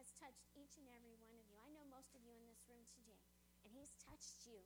has 0.00 0.08
touched 0.16 0.48
each 0.56 0.80
and 0.80 0.88
every 0.88 1.12
one 1.20 1.36
of 1.36 1.44
you. 1.48 1.60
I 1.60 1.68
know 1.72 1.84
most 1.84 2.16
of 2.16 2.24
you 2.24 2.32
in 2.32 2.48
this 2.48 2.64
room 2.64 2.88
today, 2.88 3.20
and 3.64 3.72
he's 3.72 3.92
touched 4.00 4.48
you 4.48 4.64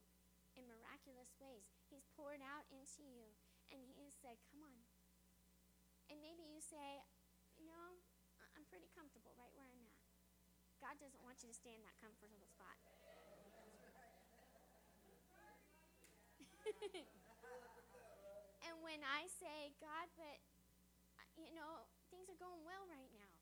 in 0.55 0.67
miraculous 0.71 1.35
ways. 1.43 1.80
He's 1.91 2.07
poured 2.15 2.39
out 2.39 2.71
into 2.71 3.03
you, 3.03 3.35
and 3.75 3.83
He 3.99 4.07
has 4.07 4.15
said, 4.15 4.39
Come 4.47 4.63
on. 4.63 4.79
And 6.07 6.23
maybe 6.23 6.47
you 6.47 6.63
say, 6.63 7.03
You 7.59 7.67
know, 7.67 7.99
I'm 8.55 8.63
pretty 8.71 8.87
comfortable 8.95 9.35
right 9.35 9.51
where 9.59 9.67
I'm 9.67 9.83
at. 9.83 9.99
God 10.79 10.97
doesn't 11.03 11.21
want 11.21 11.43
you 11.43 11.51
to 11.51 11.57
stay 11.59 11.75
in 11.75 11.83
that 11.85 11.99
comfortable 12.01 12.41
spot. 12.47 12.79
and 18.65 18.75
when 18.81 19.03
I 19.03 19.27
say, 19.27 19.75
God, 19.83 20.07
but, 20.15 20.39
you 21.37 21.51
know, 21.53 21.91
things 22.15 22.31
are 22.31 22.39
going 22.39 22.63
well 22.63 22.87
right 22.87 23.11
now, 23.13 23.35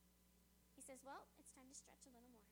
He 0.73 0.81
says, 0.81 1.05
Well, 1.05 1.29
it's 1.37 1.53
time 1.53 1.69
to 1.69 1.77
stretch 1.77 2.09
a 2.09 2.13
little 2.17 2.33
more. 2.33 2.49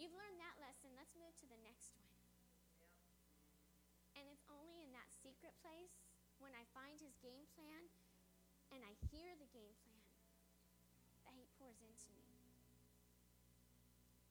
You've 0.00 0.16
learned 0.16 0.40
that 0.40 0.56
lesson. 0.64 0.96
Let's 0.96 1.12
move 1.12 1.36
to 1.44 1.46
the 1.52 1.60
next 1.60 1.92
one. 1.92 2.08
And 4.16 4.24
it's 4.32 4.48
only 4.48 4.80
in 4.80 4.96
that 4.96 5.12
secret 5.40 5.56
place 5.64 5.96
when 6.36 6.52
I 6.52 6.68
find 6.76 7.00
his 7.00 7.16
game 7.24 7.48
plan 7.56 7.88
and 8.76 8.84
I 8.84 8.92
hear 9.08 9.32
the 9.40 9.48
game 9.56 9.72
plan 9.80 10.04
that 11.24 11.32
he 11.32 11.48
pours 11.56 11.80
into 11.80 12.12
me. 12.12 12.28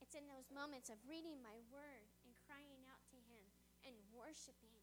It's 0.05 0.13
in 0.13 0.29
those 0.29 0.53
moments 0.53 0.93
of 0.93 1.01
reading 1.09 1.41
my 1.41 1.57
word 1.73 2.13
and 2.21 2.37
crying 2.45 2.85
out 2.93 3.01
to 3.09 3.17
him 3.25 3.41
and 3.89 3.97
worshiping 4.13 4.77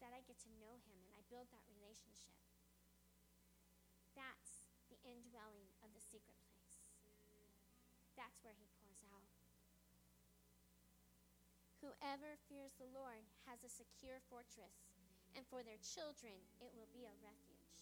that 0.00 0.16
I 0.16 0.24
get 0.24 0.40
to 0.48 0.56
know 0.56 0.80
him 0.88 0.96
and 1.04 1.12
I 1.12 1.20
build 1.28 1.52
that 1.52 1.68
relationship. 1.68 2.40
That's 4.16 4.64
the 4.88 4.96
indwelling 5.04 5.68
of 5.84 5.92
the 5.92 6.00
secret 6.00 6.40
place. 6.48 6.88
That's 8.16 8.40
where 8.40 8.56
he 8.56 8.64
pours 8.80 9.04
out. 9.12 9.28
Whoever 11.84 12.40
fears 12.48 12.72
the 12.80 12.88
Lord 12.96 13.20
has 13.44 13.60
a 13.60 13.68
secure 13.68 14.16
fortress, 14.32 14.88
and 15.36 15.44
for 15.52 15.60
their 15.60 15.76
children 15.84 16.32
it 16.56 16.72
will 16.72 16.88
be 16.96 17.04
a 17.04 17.12
refuge. 17.20 17.76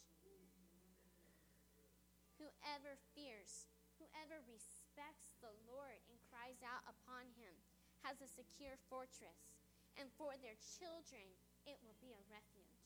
Whoever 2.34 2.98
fears, 3.14 3.70
whoever 4.02 4.42
respects 4.50 5.38
the 5.38 5.54
Lord 5.70 6.02
and 6.10 6.18
cries 6.26 6.58
out 6.66 6.82
upon 6.90 7.30
him 7.38 7.54
has 8.02 8.18
a 8.18 8.26
secure 8.26 8.74
fortress, 8.90 9.54
and 9.94 10.10
for 10.18 10.34
their 10.42 10.58
children 10.58 11.38
it 11.62 11.78
will 11.86 11.94
be 12.02 12.10
a 12.10 12.26
refuge. 12.26 12.82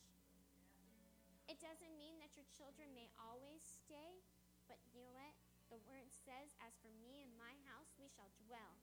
It 1.48 1.56
doesn't 1.64 1.96
mean 1.96 2.20
that 2.20 2.36
your 2.36 2.44
children 2.52 2.92
may 2.92 3.08
always 3.16 3.64
stay, 3.64 4.20
but 4.68 4.76
you 4.92 5.00
know 5.00 5.16
what? 5.16 5.32
The 5.72 5.80
word 5.88 6.12
says, 6.12 6.52
As 6.60 6.76
for 6.84 6.92
me 7.00 7.24
and 7.24 7.32
my 7.40 7.56
house, 7.64 7.88
we 7.96 8.12
shall 8.12 8.28
dwell. 8.44 8.76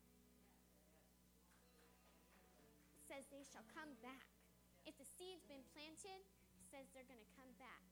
Says 3.14 3.30
they 3.30 3.46
shall 3.46 3.62
come 3.78 3.94
back. 4.02 4.26
If 4.90 4.98
the 4.98 5.06
seed's 5.06 5.46
been 5.46 5.62
planted, 5.70 6.26
says 6.74 6.90
they're 6.98 7.06
going 7.06 7.22
to 7.22 7.32
come 7.38 7.54
back. 7.62 7.86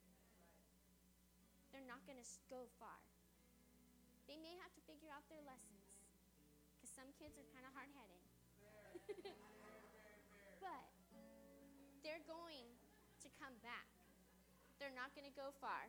They're 1.69 1.86
not 1.86 2.01
going 2.09 2.17
to 2.17 2.26
go 2.49 2.65
far. 2.82 2.97
They 4.26 4.41
may 4.41 4.57
have 4.65 4.74
to 4.74 4.82
figure 4.89 5.13
out 5.13 5.22
their 5.30 5.45
lessons 5.45 5.86
because 6.74 6.89
some 6.89 7.05
kids 7.22 7.38
are 7.38 7.45
kind 7.53 7.69
of 7.69 7.74
hard 7.78 7.93
headed. 7.93 8.17
but 10.65 10.89
they're 12.01 12.26
going 12.26 12.65
to 13.22 13.30
come 13.38 13.53
back. 13.61 13.86
They're 14.82 14.97
not 14.97 15.13
going 15.13 15.30
to 15.30 15.38
go 15.38 15.53
far. 15.61 15.86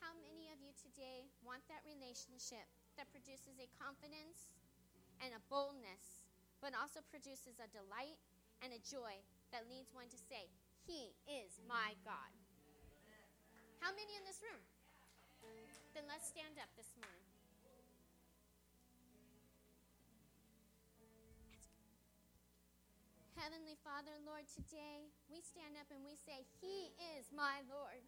How 0.00 0.16
many 0.16 0.48
of 0.48 0.64
you 0.64 0.72
today 0.80 1.28
want 1.44 1.60
that 1.68 1.84
relationship 1.84 2.64
that 2.96 3.12
produces 3.12 3.60
a 3.60 3.68
confidence 3.76 4.48
and 5.22 5.30
a 5.38 5.42
boldness, 5.46 6.26
but 6.58 6.74
also 6.74 6.98
produces 7.06 7.62
a 7.62 7.70
delight 7.70 8.18
and 8.60 8.74
a 8.74 8.82
joy 8.82 9.14
that 9.54 9.70
leads 9.70 9.94
one 9.94 10.10
to 10.10 10.18
say, 10.18 10.50
He 10.82 11.14
is 11.30 11.62
my 11.70 11.94
God? 12.02 12.34
How 13.78 13.94
many 13.94 14.18
in 14.18 14.26
this 14.26 14.42
room? 14.42 14.62
Then 15.94 16.06
let's 16.10 16.26
stand 16.26 16.58
up 16.58 16.70
this 16.74 16.90
morning. 16.98 17.26
Heavenly 23.38 23.74
Father, 23.82 24.14
Lord, 24.22 24.46
today 24.46 25.10
we 25.26 25.42
stand 25.42 25.74
up 25.74 25.90
and 25.90 26.02
we 26.06 26.14
say, 26.14 26.46
He 26.62 26.94
is 27.18 27.30
my 27.34 27.62
Lord. 27.66 28.06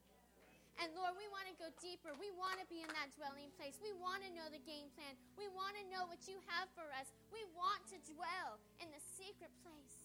And 0.82 0.90
Lord, 0.98 1.14
we 1.14 1.30
want 1.30 1.46
to 1.46 1.54
go 1.54 1.70
deeper. 1.78 2.10
We 2.18 2.34
want 2.34 2.58
to 2.58 2.66
be 2.66 2.82
in 2.82 2.90
that 2.98 3.14
dwelling 3.14 3.50
place. 3.54 3.78
We 3.78 3.94
want 3.94 4.26
to 4.26 4.30
know 4.34 4.50
the 4.50 4.62
game 4.66 4.90
plan. 4.98 5.14
We 5.38 5.46
want 5.54 5.78
to 5.78 5.84
know 5.90 6.04
what 6.10 6.26
you 6.26 6.42
have 6.50 6.66
for 6.74 6.86
us. 6.98 7.06
We 7.30 7.46
want 7.54 7.86
to 7.94 7.98
dwell 8.10 8.58
in 8.82 8.90
the 8.90 9.02
secret 9.14 9.54
place. 9.62 10.04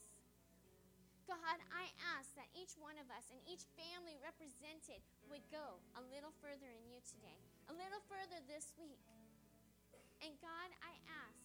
God, 1.29 1.61
I 1.69 1.93
ask 2.17 2.33
that 2.41 2.49
each 2.57 2.73
one 2.81 2.97
of 2.97 3.05
us 3.13 3.29
and 3.29 3.37
each 3.45 3.61
family 3.77 4.17
represented 4.17 4.97
would 5.29 5.45
go 5.53 5.77
a 5.93 6.01
little 6.09 6.33
further 6.41 6.65
in 6.65 6.85
you 6.89 6.97
today, 7.05 7.37
a 7.69 7.73
little 7.77 8.01
further 8.09 8.41
this 8.49 8.73
week. 8.81 9.05
And 10.25 10.33
God, 10.41 10.69
I 10.81 10.97
ask 11.05 11.37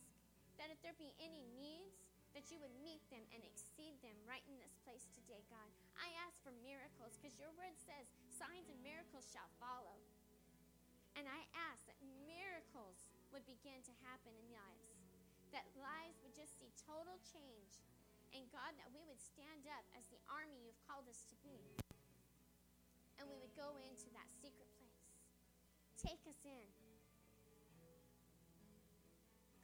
that 0.57 0.72
if 0.72 0.81
there 0.81 0.97
be 0.97 1.12
any 1.20 1.45
needs, 1.61 2.01
that 2.33 2.51
you 2.51 2.59
would 2.59 2.72
meet 2.83 3.05
them 3.14 3.22
and 3.31 3.45
exceed 3.47 3.95
them 4.03 4.16
right 4.27 4.43
in 4.51 4.59
this 4.59 4.75
place 4.83 5.07
today, 5.14 5.45
God. 5.53 5.68
I 5.95 6.11
ask 6.27 6.35
for 6.43 6.51
miracles 6.66 7.14
because 7.20 7.39
your 7.39 7.53
word 7.55 7.77
says 7.79 8.11
signs 8.45 8.68
and 8.68 8.76
miracles 8.84 9.24
shall 9.32 9.49
follow. 9.57 9.97
And 11.16 11.24
I 11.24 11.40
ask 11.72 11.88
that 11.88 11.97
miracles 12.28 13.09
would 13.32 13.49
begin 13.49 13.80
to 13.88 13.95
happen 14.05 14.36
in 14.36 14.47
lives, 14.53 15.01
that 15.57 15.64
lives 15.80 16.20
would 16.20 16.36
just 16.36 16.61
see 16.61 16.68
total 16.84 17.16
change. 17.24 17.80
And 18.36 18.45
God, 18.53 18.76
that 18.76 18.90
we 18.92 19.01
would 19.09 19.22
stand 19.22 19.64
up 19.70 19.86
as 19.97 20.05
the 20.12 20.20
army 20.28 20.61
you've 20.61 20.82
called 20.84 21.09
us 21.09 21.24
to 21.30 21.36
be. 21.40 21.57
And 23.16 23.30
we 23.30 23.38
would 23.40 23.55
go 23.57 23.78
into 23.80 24.11
that 24.12 24.28
secret 24.42 24.68
place. 24.76 25.07
Take 25.97 26.20
us 26.28 26.42
in. 26.45 26.68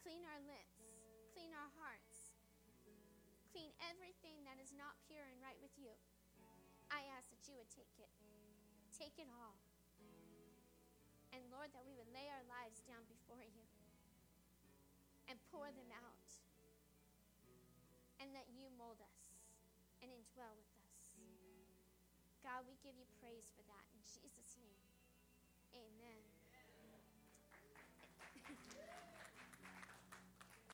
Clean 0.06 0.24
our 0.24 0.40
lips, 0.48 0.80
clean 1.36 1.52
our 1.52 1.68
hearts 1.76 2.32
clean 3.50 3.74
everything 3.90 4.38
that 4.46 4.62
is 4.62 4.70
not 4.78 4.94
pure 5.10 5.26
and 5.26 5.34
right 5.42 5.58
with 5.58 5.74
you. 5.74 5.90
I 6.86 7.02
ask 7.18 7.26
that 7.34 7.42
you 7.50 7.58
would 7.58 7.68
take 7.74 7.90
it. 7.98 8.08
Take 9.00 9.16
it 9.16 9.32
all. 9.32 9.56
And 11.32 11.40
Lord, 11.48 11.72
that 11.72 11.88
we 11.88 11.96
would 11.96 12.12
lay 12.12 12.28
our 12.28 12.44
lives 12.52 12.84
down 12.84 13.00
before 13.08 13.40
you 13.40 13.64
and 15.24 15.40
pour 15.48 15.64
them 15.72 15.88
out. 15.96 16.28
And 18.20 18.36
that 18.36 18.44
you 18.52 18.68
mold 18.76 19.00
us 19.00 19.40
and 20.04 20.12
indwell 20.12 20.52
with 20.52 20.68
us. 20.84 21.16
God, 22.44 22.68
we 22.68 22.76
give 22.84 22.92
you 23.00 23.08
praise 23.24 23.48
for 23.56 23.64
that 23.72 23.84
in 23.96 24.04
Jesus' 24.04 24.60
name. 24.60 24.89